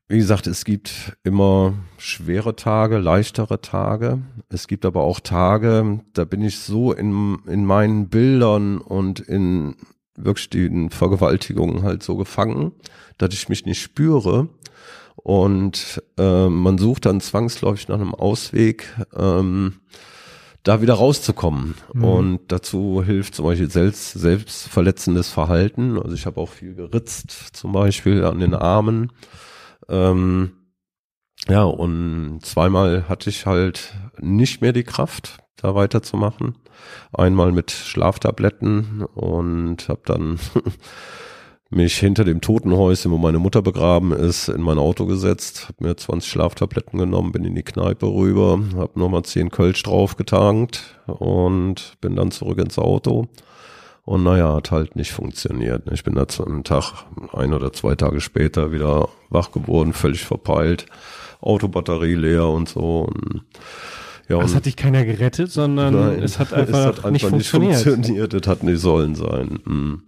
Wie 0.08 0.18
gesagt, 0.18 0.46
es 0.46 0.64
gibt 0.66 1.16
immer 1.24 1.72
schwere 1.96 2.54
Tage, 2.54 2.98
leichtere 2.98 3.60
Tage. 3.62 4.18
Es 4.50 4.66
gibt 4.68 4.84
aber 4.84 5.02
auch 5.02 5.20
Tage, 5.20 6.00
da 6.12 6.24
bin 6.26 6.42
ich 6.42 6.58
so 6.58 6.92
in, 6.92 7.38
in 7.46 7.64
meinen 7.64 8.08
Bildern 8.08 8.76
und 8.78 9.20
in 9.20 9.76
wirklich 10.16 10.51
den 10.51 10.90
Vergewaltigungen 10.90 11.83
halt 11.83 12.03
so 12.03 12.16
gefangen, 12.16 12.72
dass 13.18 13.35
ich 13.35 13.48
mich 13.48 13.66
nicht 13.66 13.81
spüre. 13.81 14.48
Und 15.16 16.03
äh, 16.18 16.48
man 16.48 16.79
sucht 16.79 17.07
dann 17.07 17.20
zwangsläufig 17.20 17.88
nach 17.88 18.01
einem 18.01 18.14
Ausweg, 18.14 18.88
ähm, 19.14 19.81
da 20.62 20.81
wieder 20.81 20.94
rauszukommen. 20.94 21.75
Mhm. 21.92 22.05
Und 22.05 22.40
dazu 22.48 23.03
hilft 23.05 23.35
zum 23.35 23.46
Beispiel 23.46 23.70
selbst, 23.70 24.12
selbstverletzendes 24.12 25.29
Verhalten. 25.29 25.98
Also 25.98 26.14
ich 26.14 26.27
habe 26.27 26.40
auch 26.40 26.48
viel 26.48 26.75
geritzt, 26.75 27.31
zum 27.53 27.72
Beispiel 27.72 28.25
an 28.25 28.38
den 28.40 28.55
Armen. 28.55 29.12
Ähm, 29.88 30.53
ja, 31.48 31.64
und 31.64 32.40
zweimal 32.42 33.09
hatte 33.09 33.31
ich 33.31 33.46
halt 33.46 33.94
nicht 34.20 34.61
mehr 34.61 34.72
die 34.72 34.85
Kraft, 34.85 35.41
da 35.56 35.74
weiterzumachen. 35.74 36.56
Einmal 37.12 37.52
mit 37.52 37.70
Schlaftabletten 37.70 39.04
und 39.14 39.88
habe 39.88 40.02
dann 40.04 40.38
mich 41.70 41.98
hinter 41.98 42.24
dem 42.24 42.40
Totenhäuschen, 42.40 43.10
wo 43.10 43.18
meine 43.18 43.38
Mutter 43.38 43.62
begraben 43.62 44.12
ist, 44.12 44.48
in 44.48 44.60
mein 44.60 44.78
Auto 44.78 45.06
gesetzt, 45.06 45.68
habe 45.68 45.88
mir 45.88 45.96
20 45.96 46.30
Schlaftabletten 46.30 46.98
genommen, 46.98 47.32
bin 47.32 47.44
in 47.44 47.54
die 47.54 47.62
Kneipe 47.62 48.06
rüber, 48.06 48.60
habe 48.76 48.98
nochmal 48.98 49.22
10 49.22 49.50
Kölsch 49.50 49.82
draufgetankt 49.82 51.00
und 51.06 51.94
bin 52.00 52.16
dann 52.16 52.30
zurück 52.30 52.58
ins 52.58 52.78
Auto. 52.78 53.28
Und 54.04 54.24
naja, 54.24 54.54
hat 54.54 54.72
halt 54.72 54.96
nicht 54.96 55.12
funktioniert. 55.12 55.90
Ich 55.92 56.02
bin 56.02 56.14
da 56.14 56.26
zu 56.26 56.44
einem 56.44 56.64
Tag, 56.64 57.04
ein 57.32 57.54
oder 57.54 57.72
zwei 57.72 57.94
Tage 57.94 58.20
später 58.20 58.72
wieder 58.72 59.08
wach 59.30 59.52
geworden, 59.52 59.92
völlig 59.92 60.24
verpeilt, 60.24 60.86
Autobatterie 61.40 62.16
leer 62.16 62.48
und 62.48 62.68
so. 62.68 63.02
Und, 63.02 63.44
ja, 64.33 64.42
Es 64.42 64.51
und 64.51 64.57
hat 64.57 64.66
dich 64.66 64.77
keiner 64.77 65.05
gerettet, 65.05 65.53
sondern 65.53 65.95
Nein, 65.95 66.23
es 66.23 66.38
hat 66.38 66.53
einfach, 66.53 66.97
es 66.97 67.03
hat 67.05 67.12
nicht 67.12 67.25
einfach 67.25 67.29
funktioniert. 67.29 67.83
funktioniert. 67.83 68.35
Es 68.35 68.47
hat 68.49 68.62
nicht 68.62 68.81
sollen 68.81 69.14
sein. 69.14 69.61
Hm. 69.64 70.03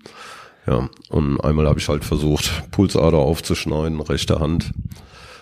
Ja, 0.67 0.89
und 1.11 1.41
einmal 1.43 1.67
habe 1.69 1.79
ich 1.79 1.89
halt 1.89 2.05
versucht, 2.05 2.71
Pulsader 2.71 3.19
aufzuschneiden, 3.19 4.01
rechte 4.01 4.41
Hand. 4.41 4.73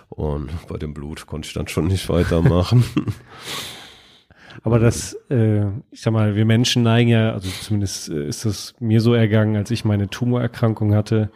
Und 0.09 0.51
bei 0.67 0.79
dem 0.79 0.95
Blut 0.95 1.27
konnte 1.27 1.47
ich 1.47 1.55
dann 1.55 1.69
schon 1.69 1.87
nicht 1.87 2.09
weitermachen. 2.09 2.85
Aber 4.65 4.79
das, 4.79 5.15
äh, 5.31 5.67
ich 5.91 6.03
sag 6.03 6.13
mal, 6.13 6.35
wir 6.35 6.45
Menschen 6.45 6.83
neigen 6.83 7.09
ja, 7.09 7.33
also 7.33 7.49
zumindest 7.63 8.11
äh, 8.11 8.27
ist 8.27 8.45
es 8.45 8.75
mir 8.81 9.01
so 9.01 9.15
ergangen, 9.15 9.57
als 9.57 9.71
ich 9.71 9.85
meine 9.85 10.11
Tumorerkrankung 10.11 10.95
hatte, 10.95 11.31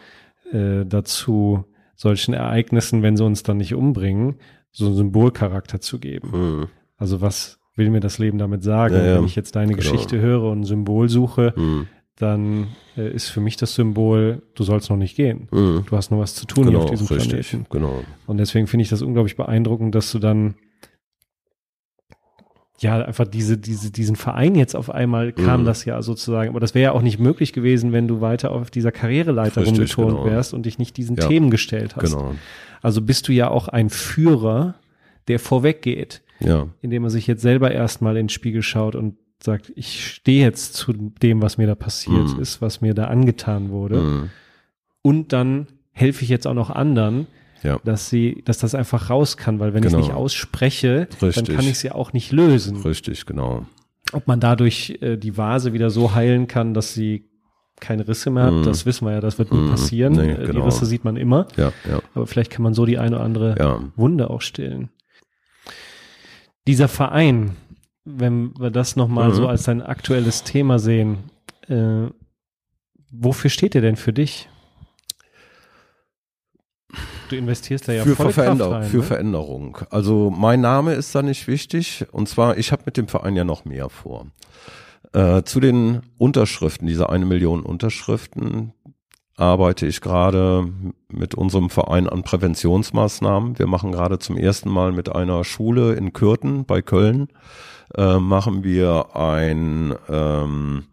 äh, 0.52 0.84
dazu 0.84 1.64
solchen 1.94 2.34
Ereignissen, 2.34 3.02
wenn 3.02 3.16
sie 3.16 3.24
uns 3.24 3.42
dann 3.42 3.56
nicht 3.56 3.74
umbringen, 3.74 4.34
so 4.72 4.86
einen 4.86 4.96
Symbolcharakter 4.96 5.80
zu 5.80 5.98
geben. 5.98 6.32
hm. 6.32 6.68
Also 6.96 7.20
was 7.20 7.58
will 7.74 7.90
mir 7.90 8.00
das 8.00 8.18
Leben 8.18 8.38
damit 8.38 8.62
sagen? 8.62 8.94
Ja, 8.94 9.04
ja. 9.04 9.16
Wenn 9.18 9.24
ich 9.24 9.36
jetzt 9.36 9.54
deine 9.56 9.74
Genau. 9.74 9.82
Geschichte 9.90 10.18
höre 10.20 10.44
und 10.44 10.60
ein 10.60 10.64
Symbol 10.64 11.08
suche, 11.08 11.52
Hm. 11.56 11.86
dann 12.16 12.68
äh, 12.96 13.10
ist 13.12 13.28
für 13.28 13.40
mich 13.40 13.56
das 13.56 13.74
Symbol, 13.74 14.42
du 14.54 14.64
sollst 14.64 14.88
noch 14.88 14.96
nicht 14.96 15.14
gehen. 15.16 15.48
Hm. 15.50 15.84
Du 15.86 15.96
hast 15.96 16.10
noch 16.10 16.18
was 16.18 16.34
zu 16.34 16.46
tun 16.46 16.64
hier 16.64 16.72
Genau, 16.72 16.84
auf 16.84 16.90
diesem 16.90 17.06
richtig. 17.08 17.28
Planeten. 17.50 17.66
Genau. 17.70 18.02
Und 18.26 18.38
deswegen 18.38 18.66
finde 18.66 18.82
ich 18.84 18.88
das 18.88 19.02
unglaublich 19.02 19.36
beeindruckend, 19.36 19.94
dass 19.94 20.10
du 20.12 20.18
dann 20.18 20.54
ja 22.80 23.02
einfach 23.04 23.26
diese, 23.26 23.56
diese, 23.56 23.90
diesen 23.90 24.16
Verein 24.16 24.54
jetzt 24.54 24.76
auf 24.76 24.90
einmal 24.90 25.32
kam 25.32 25.62
Mhm. 25.62 25.64
das 25.64 25.84
ja 25.86 26.02
sozusagen, 26.02 26.50
aber 26.50 26.60
das 26.60 26.74
wäre 26.74 26.84
ja 26.84 26.92
auch 26.92 27.00
nicht 27.02 27.18
möglich 27.18 27.52
gewesen, 27.54 27.92
wenn 27.92 28.06
du 28.06 28.20
weiter 28.20 28.52
auf 28.52 28.70
dieser 28.70 28.92
Karriereleiter 28.92 29.62
Richtig, 29.62 29.78
rumgetont 29.96 30.10
genau. 30.10 30.24
wärst 30.26 30.52
und 30.52 30.66
dich 30.66 30.78
nicht 30.78 30.96
diesen 30.98 31.16
Ja. 31.16 31.26
Themen 31.26 31.50
gestellt 31.50 31.96
hast. 31.96 32.12
Genau. 32.12 32.34
Also 32.82 33.00
bist 33.00 33.28
du 33.28 33.32
ja 33.32 33.48
auch 33.48 33.68
ein 33.68 33.88
Führer, 33.88 34.74
der 35.28 35.38
vorweggeht, 35.38 36.22
Ja. 36.40 36.68
indem 36.82 37.04
er 37.04 37.10
sich 37.10 37.26
jetzt 37.26 37.42
selber 37.42 37.70
erstmal 37.70 38.16
in 38.16 38.24
den 38.24 38.28
Spiegel 38.28 38.62
schaut 38.62 38.94
und 38.94 39.16
sagt, 39.42 39.72
ich 39.76 40.06
stehe 40.14 40.42
jetzt 40.44 40.74
zu 40.74 40.92
dem, 40.92 41.42
was 41.42 41.58
mir 41.58 41.66
da 41.66 41.74
passiert 41.74 42.34
Mhm. 42.34 42.40
ist, 42.40 42.60
was 42.62 42.80
mir 42.80 42.94
da 42.94 43.04
angetan 43.06 43.70
wurde. 43.70 43.96
Hm. 44.00 44.30
Und 45.02 45.32
dann 45.32 45.66
helfe 45.92 46.24
ich 46.24 46.28
jetzt 46.30 46.46
auch 46.46 46.54
noch 46.54 46.70
anderen, 46.70 47.26
Ja. 47.62 47.78
dass 47.84 48.10
sie, 48.10 48.42
dass 48.44 48.58
das 48.58 48.74
einfach 48.74 49.08
raus 49.10 49.36
kann, 49.36 49.60
weil 49.60 49.72
wenn 49.74 49.82
ich 49.82 49.88
Genau. 49.90 50.00
es 50.00 50.06
nicht 50.08 50.14
ausspreche, 50.16 51.08
dann 51.20 51.28
Richtig. 51.28 51.54
kann 51.54 51.64
ich 51.64 51.72
es 51.72 51.82
ja 51.82 51.94
auch 51.94 52.12
nicht 52.12 52.32
lösen. 52.32 52.76
Richtig, 52.82 53.24
genau. 53.26 53.66
Ob 54.12 54.26
man 54.26 54.40
dadurch 54.40 54.98
äh, 55.00 55.16
die 55.16 55.36
Vase 55.36 55.72
wieder 55.72 55.90
so 55.90 56.14
heilen 56.14 56.46
kann, 56.48 56.74
dass 56.74 56.94
sie 56.94 57.24
keine 57.80 58.08
Risse 58.08 58.30
mehr 58.30 58.44
hat, 58.44 58.54
Mhm. 58.54 58.62
das 58.62 58.86
wissen 58.86 59.04
wir 59.06 59.12
ja, 59.12 59.20
das 59.20 59.38
wird 59.38 59.52
nie 59.52 59.58
Mhm. 59.58 59.70
passieren. 59.70 60.12
Nee, 60.14 60.30
Äh, 60.32 60.40
Die 60.46 60.52
genau. 60.52 60.64
Risse 60.64 60.86
sieht 60.86 61.04
man 61.04 61.16
immer, 61.16 61.46
Ja, 61.56 61.72
ja, 61.90 62.00
aber 62.14 62.26
vielleicht 62.26 62.50
kann 62.50 62.62
man 62.62 62.72
so 62.72 62.86
die 62.86 62.98
eine 62.98 63.16
oder 63.16 63.24
andere 63.24 63.54
ja. 63.58 63.80
Wunde 63.96 64.30
auch 64.30 64.40
stillen. 64.40 64.88
Dieser 66.66 66.88
Verein, 66.88 67.56
wenn 68.04 68.58
wir 68.58 68.70
das 68.70 68.96
nochmal 68.96 69.30
Mhm. 69.30 69.34
so 69.34 69.48
als 69.48 69.68
ein 69.68 69.82
aktuelles 69.82 70.42
Thema 70.44 70.78
sehen, 70.78 71.18
äh, 71.68 72.08
wofür 73.10 73.50
steht 73.50 73.74
der 73.74 73.82
denn 73.82 73.96
für 73.96 74.12
dich? 74.12 74.48
Du 77.28 77.36
investierst 77.36 77.88
da 77.88 77.92
ja 77.92 78.04
für, 78.04 78.14
volle 78.14 78.32
Veränder 78.32 78.68
Kraft 78.68 78.82
rein, 78.84 78.90
für 78.90 78.96
ne? 78.98 79.02
Veränderung. 79.02 79.78
Also 79.90 80.30
mein 80.30 80.60
Name 80.60 80.94
ist 80.94 81.14
da 81.14 81.22
nicht 81.22 81.48
wichtig. 81.48 82.06
Und 82.12 82.28
zwar, 82.28 82.56
ich 82.56 82.70
habe 82.72 82.82
mit 82.86 82.96
dem 82.96 83.08
Verein 83.08 83.34
ja 83.36 83.44
noch 83.44 83.64
mehr 83.64 83.88
vor. 83.88 84.26
Äh, 85.12 85.42
zu 85.42 85.58
den 85.60 86.02
Unterschriften, 86.18 86.86
diese 86.86 87.10
eine 87.10 87.26
Million 87.26 87.62
Unterschriften, 87.62 88.72
arbeite 89.36 89.86
ich 89.86 90.00
gerade 90.00 90.68
mit 91.08 91.34
unserem 91.34 91.68
Verein 91.70 92.08
an 92.08 92.22
Präventionsmaßnahmen. 92.22 93.58
Wir 93.58 93.66
machen 93.66 93.92
gerade 93.92 94.18
zum 94.18 94.36
ersten 94.36 94.70
Mal 94.70 94.92
mit 94.92 95.14
einer 95.14 95.44
Schule 95.44 95.94
in 95.94 96.12
Kürten 96.12 96.64
bei 96.64 96.80
Köln, 96.80 97.28
äh, 97.96 98.18
machen 98.18 98.64
wir 98.64 99.14
ein, 99.14 99.94
ähm, 100.08 100.84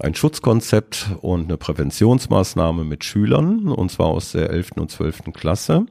ein 0.00 0.14
Schutzkonzept 0.14 1.10
und 1.20 1.44
eine 1.44 1.58
Präventionsmaßnahme 1.58 2.84
mit 2.84 3.04
Schülern, 3.04 3.68
und 3.68 3.90
zwar 3.90 4.06
aus 4.06 4.32
der 4.32 4.50
11. 4.50 4.80
und 4.80 4.90
12. 4.90 5.32
Klasse. 5.32 5.86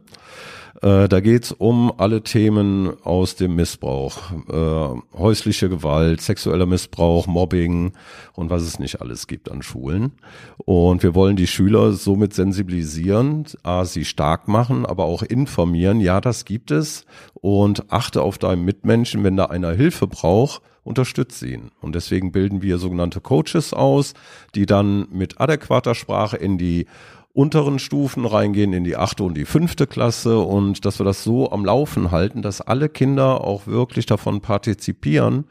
Äh, 0.84 1.08
da 1.08 1.22
geht's 1.22 1.54
um 1.54 1.94
alle 1.98 2.24
Themen 2.24 2.92
aus 3.06 3.38
dem 3.38 3.56
Missbrauch, 3.56 4.18
äh, 4.50 5.18
häusliche 5.18 5.70
Gewalt, 5.70 6.20
sexueller 6.20 6.66
Missbrauch, 6.66 7.26
Mobbing 7.26 7.94
und 8.34 8.50
was 8.50 8.64
es 8.64 8.80
nicht 8.80 9.00
alles 9.00 9.28
gibt 9.28 9.50
an 9.50 9.62
Schulen. 9.62 10.12
Und 10.58 11.02
wir 11.02 11.16
wollen 11.16 11.38
die 11.38 11.48
Schüler 11.48 11.94
somit 11.94 12.34
sensibilisieren, 12.34 13.46
a, 13.64 13.86
sie 13.86 14.04
stark 14.04 14.50
machen, 14.50 14.86
aber 14.86 15.06
auch 15.06 15.24
informieren, 15.24 16.02
ja, 16.02 16.20
das 16.20 16.44
gibt 16.44 16.70
es 16.70 17.06
und 17.34 17.90
achte 17.90 18.22
auf 18.22 18.38
deinen 18.38 18.66
Mitmenschen, 18.66 19.24
wenn 19.24 19.38
da 19.38 19.46
einer 19.46 19.72
Hilfe 19.72 20.08
braucht, 20.08 20.62
unterstütze 20.84 21.48
ihn. 21.48 21.72
Und 21.80 21.96
deswegen 21.96 22.34
bilden 22.34 22.62
wir 22.62 22.78
sogenannte 22.78 23.22
Coaches 23.22 23.74
aus, 23.74 24.16
die 24.54 24.66
dann 24.66 25.08
mit 25.12 25.40
adäquater 25.40 25.96
Sprache 25.96 26.36
in 26.36 26.58
die 26.58 26.88
unteren 27.34 27.80
Stufen 27.80 28.26
reingehen, 28.26 28.74
in 28.74 28.84
die 28.84 28.96
achte 28.96 29.24
und 29.24 29.36
die 29.36 29.46
fünfte 29.46 29.88
Klasse 29.88 30.38
und 30.40 30.86
dass 30.86 31.00
wir 31.00 31.04
das 31.04 31.24
so 31.24 31.52
am 31.52 31.66
Laufen 31.66 32.12
halten, 32.12 32.44
dass 32.44 32.62
alle 32.62 32.90
Kinder 32.90 33.42
auch 33.44 33.66
wirklich 33.66 34.06
davon 34.06 34.42
partizipieren, 34.42 35.46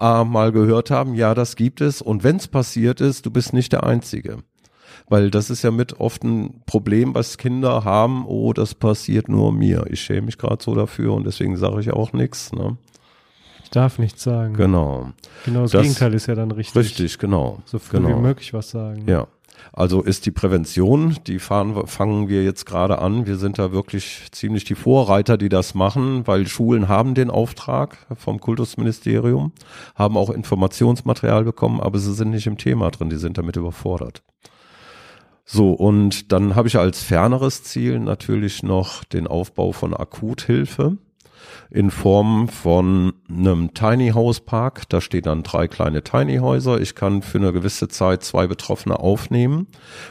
äh, 0.00 0.24
mal 0.24 0.50
gehört 0.50 0.90
haben, 0.90 1.14
ja, 1.14 1.34
das 1.34 1.56
gibt 1.56 1.82
es 1.82 2.00
und 2.00 2.24
wenn 2.24 2.36
es 2.36 2.48
passiert 2.48 3.02
ist, 3.02 3.26
du 3.26 3.30
bist 3.30 3.52
nicht 3.52 3.72
der 3.72 3.84
Einzige. 3.84 4.38
Weil 5.08 5.30
das 5.30 5.50
ist 5.50 5.62
ja 5.62 5.70
mit 5.70 6.00
oft 6.00 6.24
ein 6.24 6.62
Problem, 6.66 7.14
was 7.14 7.38
Kinder 7.38 7.84
haben, 7.84 8.24
oh, 8.26 8.52
das 8.52 8.74
passiert 8.74 9.28
nur 9.28 9.52
mir. 9.52 9.84
Ich 9.88 10.00
schäme 10.00 10.22
mich 10.22 10.38
gerade 10.38 10.60
so 10.64 10.74
dafür 10.74 11.12
und 11.12 11.26
deswegen 11.26 11.56
sage 11.56 11.80
ich 11.80 11.92
auch 11.92 12.12
nichts. 12.12 12.52
Ne? 12.52 12.76
Ich 13.62 13.70
darf 13.70 13.98
nichts 14.00 14.24
sagen. 14.24 14.54
Genau. 14.54 15.10
Genau 15.44 15.62
das, 15.62 15.72
Das- 15.72 15.82
Gegenteil 15.82 16.14
ist 16.14 16.26
ja 16.26 16.34
dann 16.34 16.50
richtig. 16.50 16.76
Richtig, 16.76 17.18
genau. 17.18 17.58
So 17.66 17.78
früh 17.78 17.98
genau. 17.98 18.16
wie 18.18 18.22
möglich 18.22 18.52
was 18.52 18.70
sagen. 18.70 19.04
Ja. 19.06 19.28
Also 19.72 20.02
ist 20.02 20.26
die 20.26 20.30
Prävention, 20.30 21.16
die 21.26 21.38
fahren, 21.38 21.86
fangen 21.86 22.28
wir 22.28 22.44
jetzt 22.44 22.66
gerade 22.66 22.98
an. 22.98 23.26
Wir 23.26 23.36
sind 23.36 23.58
da 23.58 23.72
wirklich 23.72 24.28
ziemlich 24.32 24.64
die 24.64 24.74
Vorreiter, 24.74 25.36
die 25.36 25.48
das 25.48 25.74
machen, 25.74 26.26
weil 26.26 26.46
Schulen 26.46 26.88
haben 26.88 27.14
den 27.14 27.30
Auftrag 27.30 27.98
vom 28.16 28.40
Kultusministerium, 28.40 29.52
haben 29.94 30.16
auch 30.16 30.30
Informationsmaterial 30.30 31.44
bekommen, 31.44 31.80
aber 31.80 31.98
sie 31.98 32.14
sind 32.14 32.30
nicht 32.30 32.46
im 32.46 32.58
Thema 32.58 32.90
drin, 32.90 33.10
die 33.10 33.16
sind 33.16 33.38
damit 33.38 33.56
überfordert. 33.56 34.22
So, 35.44 35.70
und 35.72 36.32
dann 36.32 36.56
habe 36.56 36.66
ich 36.66 36.76
als 36.76 37.02
ferneres 37.04 37.62
Ziel 37.62 38.00
natürlich 38.00 38.64
noch 38.64 39.04
den 39.04 39.28
Aufbau 39.28 39.70
von 39.70 39.94
Akuthilfe 39.94 40.96
in 41.70 41.90
Form 41.90 42.48
von 42.48 43.12
einem 43.28 43.74
Tiny 43.74 44.10
House 44.10 44.40
Park. 44.40 44.88
Da 44.88 45.00
stehen 45.00 45.22
dann 45.22 45.42
drei 45.42 45.68
kleine 45.68 46.02
Tiny 46.02 46.38
Häuser. 46.38 46.80
Ich 46.80 46.94
kann 46.94 47.22
für 47.22 47.38
eine 47.38 47.52
gewisse 47.52 47.88
Zeit 47.88 48.22
zwei 48.22 48.46
Betroffene 48.46 48.98
aufnehmen 48.98 49.66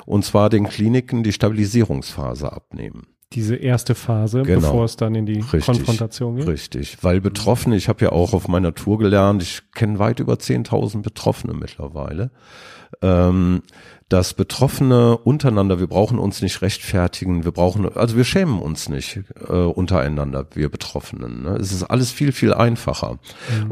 und 0.05 0.25
zwar 0.25 0.49
den 0.49 0.67
Kliniken 0.67 1.23
die 1.23 1.33
Stabilisierungsphase 1.33 2.51
abnehmen. 2.51 3.07
Diese 3.33 3.55
erste 3.55 3.95
Phase, 3.95 4.43
Genau. 4.43 4.61
bevor 4.61 4.85
es 4.85 4.95
dann 4.97 5.15
in 5.15 5.25
die 5.25 5.39
Richtig. 5.39 5.65
Konfrontation 5.65 6.35
geht. 6.37 6.47
Richtig, 6.47 6.97
weil 7.01 7.19
Betroffene, 7.19 7.75
ich 7.75 7.89
habe 7.89 8.05
ja 8.05 8.11
auch 8.11 8.33
auf 8.33 8.47
meiner 8.47 8.73
Tour 8.75 8.97
gelernt, 8.99 9.41
ich 9.41 9.61
kenne 9.73 9.99
weit 9.99 10.19
über 10.19 10.35
10.000 10.35 11.01
Betroffene 11.01 11.53
mittlerweile, 11.53 12.31
ähm, 13.01 13.63
dass 14.09 14.35
Betroffene 14.35 15.17
untereinander, 15.17 15.79
wir 15.79 15.87
brauchen 15.87 16.19
uns 16.19 16.41
nicht 16.41 16.61
rechtfertigen, 16.61 17.43
wir 17.43 17.51
brauchen, 17.51 17.91
also 17.97 18.15
wir 18.15 18.23
schämen 18.23 18.59
uns 18.59 18.87
nicht 18.87 19.21
äh, 19.47 19.53
untereinander, 19.53 20.45
wir 20.53 20.69
Betroffenen. 20.69 21.43
Ne? 21.43 21.55
Es 21.55 21.71
ist 21.71 21.83
alles 21.83 22.11
viel, 22.11 22.31
viel 22.31 22.53
einfacher. 22.53 23.19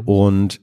Und 0.04 0.60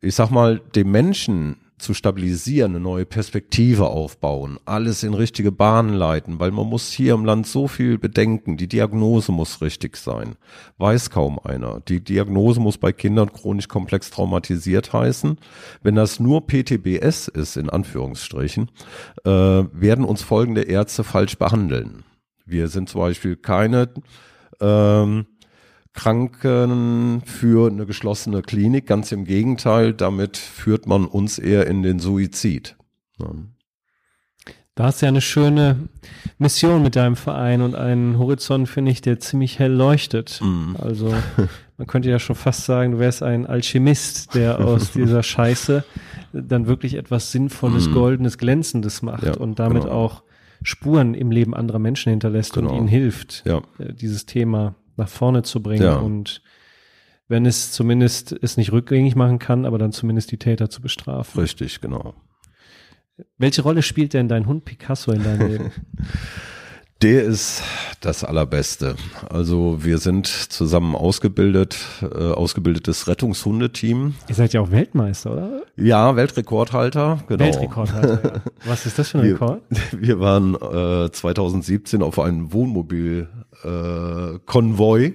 ich 0.00 0.14
sag 0.14 0.30
mal, 0.30 0.60
dem 0.74 0.90
Menschen 0.90 1.56
zu 1.78 1.94
stabilisieren, 1.94 2.72
eine 2.72 2.80
neue 2.80 3.06
Perspektive 3.06 3.88
aufbauen, 3.88 4.58
alles 4.64 5.02
in 5.02 5.14
richtige 5.14 5.52
Bahnen 5.52 5.94
leiten, 5.94 6.40
weil 6.40 6.50
man 6.50 6.66
muss 6.66 6.92
hier 6.92 7.14
im 7.14 7.24
Land 7.24 7.46
so 7.46 7.68
viel 7.68 7.98
bedenken. 7.98 8.56
Die 8.56 8.68
Diagnose 8.68 9.32
muss 9.32 9.60
richtig 9.60 9.96
sein. 9.96 10.36
Weiß 10.76 11.10
kaum 11.10 11.38
einer. 11.38 11.80
Die 11.80 12.02
Diagnose 12.02 12.60
muss 12.60 12.78
bei 12.78 12.92
Kindern 12.92 13.32
chronisch 13.32 13.68
komplex 13.68 14.10
traumatisiert 14.10 14.92
heißen. 14.92 15.38
Wenn 15.82 15.94
das 15.94 16.20
nur 16.20 16.46
PTBS 16.46 17.28
ist, 17.28 17.56
in 17.56 17.70
Anführungsstrichen, 17.70 18.70
äh, 19.24 19.30
werden 19.30 20.04
uns 20.04 20.22
folgende 20.22 20.62
Ärzte 20.62 21.04
falsch 21.04 21.38
behandeln. 21.38 22.04
Wir 22.44 22.68
sind 22.68 22.88
zum 22.88 23.02
Beispiel 23.02 23.36
keine 23.36 23.90
ähm, 24.60 25.26
Kranken 25.98 27.22
für 27.24 27.70
eine 27.70 27.84
geschlossene 27.84 28.42
Klinik. 28.42 28.86
Ganz 28.86 29.10
im 29.10 29.24
Gegenteil, 29.24 29.92
damit 29.92 30.36
führt 30.36 30.86
man 30.86 31.06
uns 31.06 31.38
eher 31.40 31.66
in 31.66 31.82
den 31.82 31.98
Suizid. 31.98 32.76
Ja. 33.18 33.26
Da 34.76 34.84
hast 34.84 35.02
du 35.02 35.06
ja 35.06 35.08
eine 35.10 35.20
schöne 35.20 35.88
Mission 36.38 36.84
mit 36.84 36.94
deinem 36.94 37.16
Verein 37.16 37.62
und 37.62 37.74
einen 37.74 38.16
Horizont, 38.16 38.68
finde 38.68 38.92
ich, 38.92 39.00
der 39.00 39.18
ziemlich 39.18 39.58
hell 39.58 39.72
leuchtet. 39.72 40.40
Mhm. 40.40 40.76
Also 40.78 41.12
man 41.78 41.86
könnte 41.88 42.08
ja 42.10 42.20
schon 42.20 42.36
fast 42.36 42.64
sagen, 42.64 42.92
du 42.92 42.98
wärst 43.00 43.24
ein 43.24 43.44
Alchemist, 43.46 44.36
der 44.36 44.60
aus 44.60 44.92
dieser 44.92 45.24
Scheiße 45.24 45.82
dann 46.32 46.68
wirklich 46.68 46.94
etwas 46.94 47.32
Sinnvolles, 47.32 47.88
Mhm. 47.88 47.94
Goldenes, 47.94 48.38
Glänzendes 48.38 49.02
macht 49.02 49.24
Ja, 49.24 49.34
und 49.36 49.58
damit 49.58 49.82
genau. 49.82 49.94
auch 49.94 50.22
Spuren 50.62 51.14
im 51.14 51.32
Leben 51.32 51.54
anderer 51.54 51.80
Menschen 51.80 52.10
hinterlässt 52.10 52.56
und 52.56 52.66
Genau. 52.66 52.78
ihnen 52.78 52.86
hilft, 52.88 53.42
Ja. 53.46 53.62
äh, 53.80 53.92
dieses 53.94 54.26
Thema 54.26 54.76
nach 54.98 55.08
vorne 55.08 55.42
zu 55.42 55.62
bringen 55.62 55.82
Ja. 55.84 55.96
und 55.96 56.42
wenn 57.28 57.44
es 57.46 57.72
zumindest 57.72 58.32
es 58.32 58.56
nicht 58.56 58.72
rückgängig 58.72 59.14
machen 59.14 59.38
kann, 59.38 59.64
aber 59.66 59.78
dann 59.78 59.92
zumindest 59.92 60.30
die 60.32 60.38
Täter 60.38 60.70
zu 60.70 60.80
bestrafen. 60.80 61.40
Richtig, 61.40 61.80
genau. 61.80 62.14
Welche 63.36 63.62
Rolle 63.62 63.82
spielt 63.82 64.14
denn 64.14 64.28
dein 64.28 64.46
Hund 64.46 64.64
Picasso 64.64 65.12
in 65.12 65.22
deinem 65.24 65.48
Leben? 65.50 65.72
Der 67.00 67.22
ist 67.22 67.62
das 68.00 68.24
Allerbeste. 68.24 68.96
Also 69.30 69.84
wir 69.84 69.98
sind 69.98 70.26
zusammen 70.26 70.96
ausgebildet, 70.96 71.78
äh, 72.02 72.32
ausgebildetes 72.32 73.06
Rettungshundeteam. 73.06 74.16
Ihr 74.28 74.34
seid 74.34 74.52
ja 74.52 74.60
auch 74.60 74.72
Weltmeister, 74.72 75.30
oder? 75.32 75.62
Ja, 75.76 76.16
Weltrekordhalter, 76.16 77.22
genau. 77.28 77.44
Weltrekordhalter, 77.44 78.34
ja. 78.34 78.42
Was 78.64 78.84
ist 78.84 78.98
das 78.98 79.10
für 79.10 79.18
ein 79.18 79.24
Wir, 79.24 79.34
Rekord? 79.34 79.62
wir 79.92 80.18
waren 80.18 80.56
äh, 80.56 81.08
2017 81.12 82.02
auf 82.02 82.18
einem 82.18 82.52
Wohnmobil-Konvoi 82.52 85.04
äh, 85.04 85.14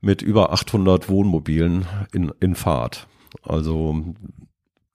mit 0.00 0.22
über 0.22 0.52
800 0.52 1.08
Wohnmobilen 1.08 1.86
in, 2.12 2.32
in 2.40 2.56
Fahrt. 2.56 3.06
Also 3.44 3.94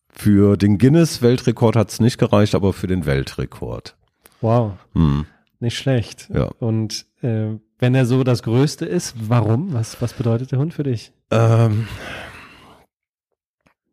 für 0.09 0.57
den 0.57 0.77
Guinness-Weltrekord 0.77 1.77
hat 1.77 1.91
es 1.91 2.01
nicht 2.01 2.17
gereicht, 2.17 2.53
aber 2.53 2.73
für 2.73 2.87
den 2.87 3.05
Weltrekord. 3.05 3.95
Wow, 4.41 4.73
Hm. 4.93 5.25
Nicht 5.59 5.77
schlecht. 5.77 6.29
Ja. 6.33 6.49
Und 6.59 7.05
äh, 7.21 7.55
wenn 7.79 7.95
er 7.95 8.05
so 8.05 8.23
das 8.23 8.43
Größte 8.43 8.85
ist, 8.85 9.15
warum? 9.29 9.73
Was, 9.73 10.01
was 10.01 10.13
bedeutet 10.13 10.51
der 10.51 10.59
Hund 10.59 10.73
für 10.73 10.83
dich? 10.83 11.11
Ähm, 11.31 11.87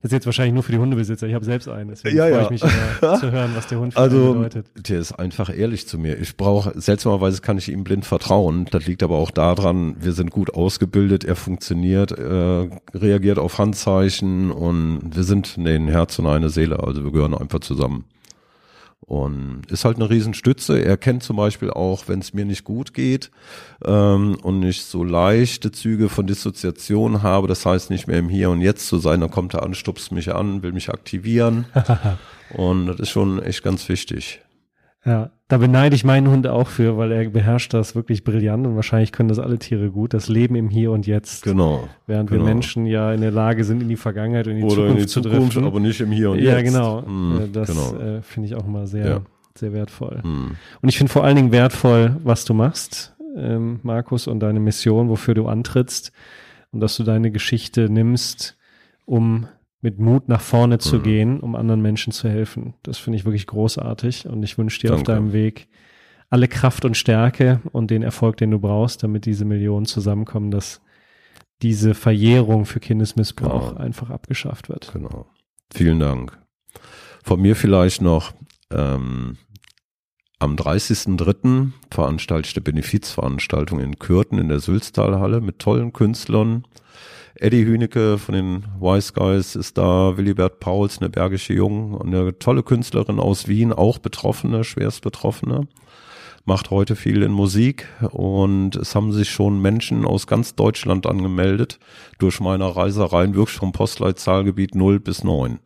Das 0.00 0.08
ist 0.10 0.12
jetzt 0.14 0.26
wahrscheinlich 0.26 0.54
nur 0.54 0.64
für 0.64 0.72
die 0.72 0.78
Hundebesitzer. 0.78 1.28
Ich 1.28 1.34
habe 1.34 1.44
selbst 1.44 1.68
einen, 1.68 1.90
deswegen 1.90 2.16
Ja, 2.16 2.24
freue 2.24 2.34
ja. 2.34 2.42
ich 2.44 2.50
mich 2.50 2.62
immer 2.62 3.14
zu 3.20 3.30
hören, 3.30 3.52
was 3.54 3.68
der 3.68 3.78
Hund 3.78 3.94
für 3.94 4.00
Also, 4.00 4.34
bedeutet. 4.34 4.66
der 4.76 4.98
ist 4.98 5.12
einfach 5.12 5.48
ehrlich 5.56 5.86
zu 5.86 5.96
mir. 5.98 6.18
Ich 6.18 6.36
brauche, 6.36 6.72
seltsamerweise 6.80 7.40
kann 7.40 7.56
ich 7.58 7.68
ihm 7.70 7.84
blind 7.84 8.04
vertrauen. 8.04 8.66
Das 8.70 8.84
liegt 8.86 9.02
aber 9.04 9.16
auch 9.16 9.30
daran, 9.30 9.94
wir 10.00 10.12
sind 10.12 10.30
gut 10.32 10.54
ausgebildet, 10.54 11.24
er 11.24 11.36
funktioniert, 11.36 12.10
äh, 12.12 12.68
reagiert 12.94 13.38
auf 13.38 13.58
Handzeichen 13.58 14.50
und 14.50 15.14
wir 15.14 15.22
sind 15.22 15.56
nee, 15.56 15.76
ein 15.76 15.86
Herz 15.88 16.18
und 16.18 16.26
eine 16.26 16.50
Seele. 16.50 16.80
Also 16.82 17.04
wir 17.04 17.12
gehören 17.12 17.34
einfach 17.34 17.60
zusammen. 17.60 18.04
Und 19.06 19.62
ist 19.68 19.84
halt 19.84 19.96
eine 19.96 20.08
Riesenstütze. 20.08 20.82
Er 20.82 20.96
kennt 20.96 21.22
zum 21.22 21.36
Beispiel 21.36 21.70
auch, 21.70 22.04
wenn 22.06 22.20
es 22.20 22.34
mir 22.34 22.44
nicht 22.44 22.64
gut 22.64 22.94
geht 22.94 23.30
ähm, 23.84 24.36
und 24.42 24.62
ich 24.62 24.84
so 24.84 25.02
leichte 25.02 25.72
Züge 25.72 26.08
von 26.08 26.26
Dissoziation 26.26 27.22
habe, 27.22 27.48
das 27.48 27.66
heißt 27.66 27.90
nicht 27.90 28.06
mehr 28.06 28.18
im 28.18 28.28
Hier 28.28 28.50
und 28.50 28.60
Jetzt 28.60 28.86
zu 28.86 28.98
sein, 28.98 29.20
dann 29.20 29.30
kommt 29.30 29.54
er 29.54 29.64
an, 29.64 29.74
stupst 29.74 30.12
mich 30.12 30.32
an, 30.32 30.62
will 30.62 30.72
mich 30.72 30.88
aktivieren. 30.88 31.66
Und 32.54 32.86
das 32.86 33.00
ist 33.00 33.10
schon 33.10 33.42
echt 33.42 33.62
ganz 33.62 33.88
wichtig. 33.88 34.40
Ja, 35.04 35.30
da 35.48 35.58
beneide 35.58 35.96
ich 35.96 36.04
meinen 36.04 36.28
Hund 36.30 36.46
auch 36.46 36.68
für, 36.68 36.96
weil 36.96 37.10
er 37.12 37.28
beherrscht 37.28 37.74
das 37.74 37.94
wirklich 37.96 38.22
brillant 38.24 38.66
und 38.66 38.76
wahrscheinlich 38.76 39.10
können 39.12 39.28
das 39.28 39.38
alle 39.40 39.58
Tiere 39.58 39.90
gut. 39.90 40.14
Das 40.14 40.28
Leben 40.28 40.54
im 40.54 40.70
Hier 40.70 40.92
und 40.92 41.06
Jetzt. 41.06 41.42
Genau. 41.42 41.88
Während 42.06 42.30
wir 42.30 42.38
genau. 42.38 42.48
Menschen 42.48 42.86
ja 42.86 43.12
in 43.12 43.20
der 43.20 43.32
Lage 43.32 43.64
sind, 43.64 43.82
in 43.82 43.88
die 43.88 43.96
Vergangenheit 43.96 44.46
und 44.46 44.52
in 44.52 44.58
die 44.60 44.64
Oder 44.64 44.74
Zukunft 44.74 44.92
in 44.94 45.02
die 45.02 45.06
zu 45.08 45.20
Zukunft, 45.20 45.42
driften. 45.56 45.64
aber 45.64 45.80
nicht 45.80 46.00
im 46.00 46.12
Hier 46.12 46.30
und 46.30 46.38
ja, 46.38 46.58
Jetzt. 46.58 46.72
genau. 46.72 47.04
Hm, 47.04 47.40
Äh, 47.42 47.48
das 47.52 47.68
genau. 47.68 47.96
äh, 48.00 48.22
finde 48.22 48.48
ich 48.48 48.54
auch 48.54 48.64
immer 48.66 48.86
sehr, 48.86 49.06
Ja. 49.06 49.20
sehr 49.56 49.72
wertvoll. 49.72 50.20
Hm. 50.22 50.52
Und 50.80 50.88
ich 50.88 50.96
finde 50.96 51.12
vor 51.12 51.24
allen 51.24 51.36
Dingen 51.36 51.52
wertvoll, 51.52 52.16
was 52.22 52.44
du 52.44 52.54
machst, 52.54 53.14
ähm, 53.36 53.80
Markus, 53.82 54.28
und 54.28 54.38
deine 54.40 54.60
Mission, 54.60 55.08
wofür 55.08 55.34
du 55.34 55.48
antrittst 55.48 56.12
und 56.70 56.78
dass 56.80 56.96
du 56.96 57.02
deine 57.02 57.30
Geschichte 57.32 57.90
nimmst, 57.90 58.56
um 59.04 59.48
mit 59.82 59.98
Mut 59.98 60.28
nach 60.28 60.40
vorne 60.40 60.78
zu 60.78 60.96
Mhm. 60.98 61.02
gehen, 61.02 61.40
um 61.40 61.54
anderen 61.56 61.82
Menschen 61.82 62.12
zu 62.12 62.28
helfen. 62.28 62.74
Das 62.82 62.98
finde 62.98 63.18
ich 63.18 63.24
wirklich 63.24 63.46
großartig 63.46 64.26
und 64.26 64.42
ich 64.42 64.56
wünsche 64.56 64.80
dir 64.80 64.94
auf 64.94 65.02
Danke. 65.02 65.12
deinem 65.12 65.32
Weg 65.32 65.68
alle 66.30 66.48
Kraft 66.48 66.84
und 66.86 66.96
Stärke 66.96 67.60
und 67.72 67.90
den 67.90 68.02
Erfolg, 68.02 68.38
den 68.38 68.50
du 68.52 68.58
brauchst, 68.58 69.02
damit 69.02 69.26
diese 69.26 69.44
Millionen 69.44 69.84
zusammenkommen, 69.84 70.50
dass 70.50 70.80
diese 71.60 71.94
Verjährung 71.94 72.64
für 72.64 72.80
Kindesmissbrauch 72.80 73.70
Genau. 73.70 73.80
einfach 73.80 74.08
abgeschafft 74.10 74.68
wird. 74.68 74.90
Genau. 74.92 75.26
Vielen 75.74 75.98
Dank. 76.00 76.38
Von 77.22 77.40
mir 77.40 77.54
vielleicht 77.54 78.00
noch, 78.02 78.32
ähm, 78.70 79.36
am 80.38 80.56
30.03. 80.56 81.72
veranstalte 81.90 82.48
ich 82.48 82.56
eine 82.56 82.62
Benefizveranstaltung 82.64 83.78
in 83.80 83.98
Kürten 83.98 84.38
in 84.38 84.48
der 84.48 84.58
Sülztalhalle 84.58 85.40
mit 85.40 85.58
tollen 85.60 85.92
Künstlern. 85.92 86.64
Eddie 87.36 87.64
Hünecke 87.64 88.18
von 88.18 88.34
den 88.34 88.64
Wise 88.78 89.12
Guys 89.14 89.56
ist 89.56 89.78
da, 89.78 90.16
Willibert 90.16 90.60
Pauls, 90.60 90.98
eine 90.98 91.10
bergische 91.10 91.54
Jung, 91.54 91.94
und 91.94 92.14
eine 92.14 92.38
tolle 92.38 92.62
Künstlerin 92.62 93.18
aus 93.18 93.48
Wien, 93.48 93.72
auch 93.72 93.98
Betroffene, 93.98 94.64
schwerst 94.64 95.02
Betroffene. 95.02 95.66
Macht 96.44 96.70
heute 96.70 96.96
viel 96.96 97.22
in 97.22 97.30
Musik 97.30 97.86
und 98.10 98.74
es 98.74 98.96
haben 98.96 99.12
sich 99.12 99.30
schon 99.30 99.62
Menschen 99.62 100.04
aus 100.04 100.26
ganz 100.26 100.56
Deutschland 100.56 101.06
angemeldet 101.06 101.78
durch 102.18 102.40
meine 102.40 102.74
Reisereien, 102.74 103.36
wirklich 103.36 103.58
vom 103.58 103.70
Postleitzahlgebiet 103.70 104.74
0 104.74 104.98
bis 104.98 105.22
9. 105.22 105.60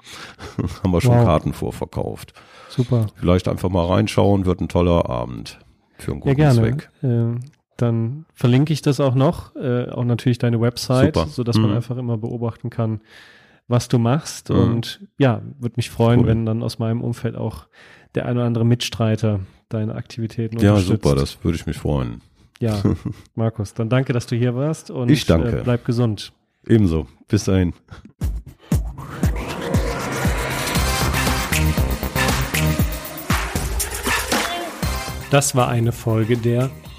haben 0.82 0.92
wir 0.92 1.00
schon 1.00 1.12
Wow. 1.16 1.24
Karten 1.24 1.54
vorverkauft. 1.54 2.34
Super. 2.68 3.06
Vielleicht 3.16 3.48
einfach 3.48 3.70
mal 3.70 3.86
reinschauen, 3.86 4.44
wird 4.44 4.60
ein 4.60 4.68
toller 4.68 5.08
Abend 5.08 5.58
für 5.96 6.12
einen 6.12 6.20
Ja, 6.20 6.24
guten 6.24 6.36
gerne. 6.36 6.60
Zweck. 6.60 6.90
Ähm, 7.02 7.40
dann 7.76 8.24
verlinke 8.34 8.72
ich 8.72 8.82
das 8.82 9.00
auch 9.00 9.14
noch, 9.14 9.54
äh, 9.56 9.88
auch 9.90 10.04
natürlich 10.04 10.38
deine 10.38 10.60
Website, 10.60 11.14
Super. 11.16 11.28
so 11.28 11.44
dass 11.44 11.56
man 11.58 11.70
Mhm. 11.70 11.76
einfach 11.76 11.96
immer 11.96 12.16
beobachten 12.18 12.70
kann, 12.70 13.00
was 13.68 13.88
du 13.88 13.98
machst. 13.98 14.50
Mhm. 14.50 14.56
Und 14.56 15.00
ja, 15.18 15.42
würde 15.58 15.74
mich 15.76 15.90
freuen, 15.90 16.20
Cool. 16.20 16.26
wenn 16.26 16.46
dann 16.46 16.62
aus 16.62 16.78
meinem 16.78 17.02
Umfeld 17.02 17.36
auch 17.36 17.66
der 18.14 18.26
ein 18.26 18.36
oder 18.36 18.46
andere 18.46 18.64
Mitstreiter 18.64 19.40
deine 19.68 19.94
Aktivitäten 19.94 20.58
Ja, 20.58 20.72
unterstützt. 20.72 21.02
super, 21.04 21.16
das 21.16 21.42
würde 21.44 21.56
ich 21.56 21.66
mich 21.66 21.76
freuen. 21.76 22.20
Ja, 22.60 22.80
Markus, 23.34 23.74
dann 23.74 23.88
danke, 23.90 24.12
dass 24.12 24.26
du 24.26 24.36
hier 24.36 24.54
warst 24.54 24.90
und 24.90 25.10
Ich 25.10 25.26
danke. 25.26 25.58
Äh, 25.58 25.62
bleib 25.64 25.84
gesund. 25.84 26.32
Ebenso. 26.66 27.06
Bis 27.28 27.44
dahin. 27.44 27.74
Das 35.30 35.54
war 35.56 35.68
eine 35.68 35.92
Folge 35.92 36.36
der 36.36 36.70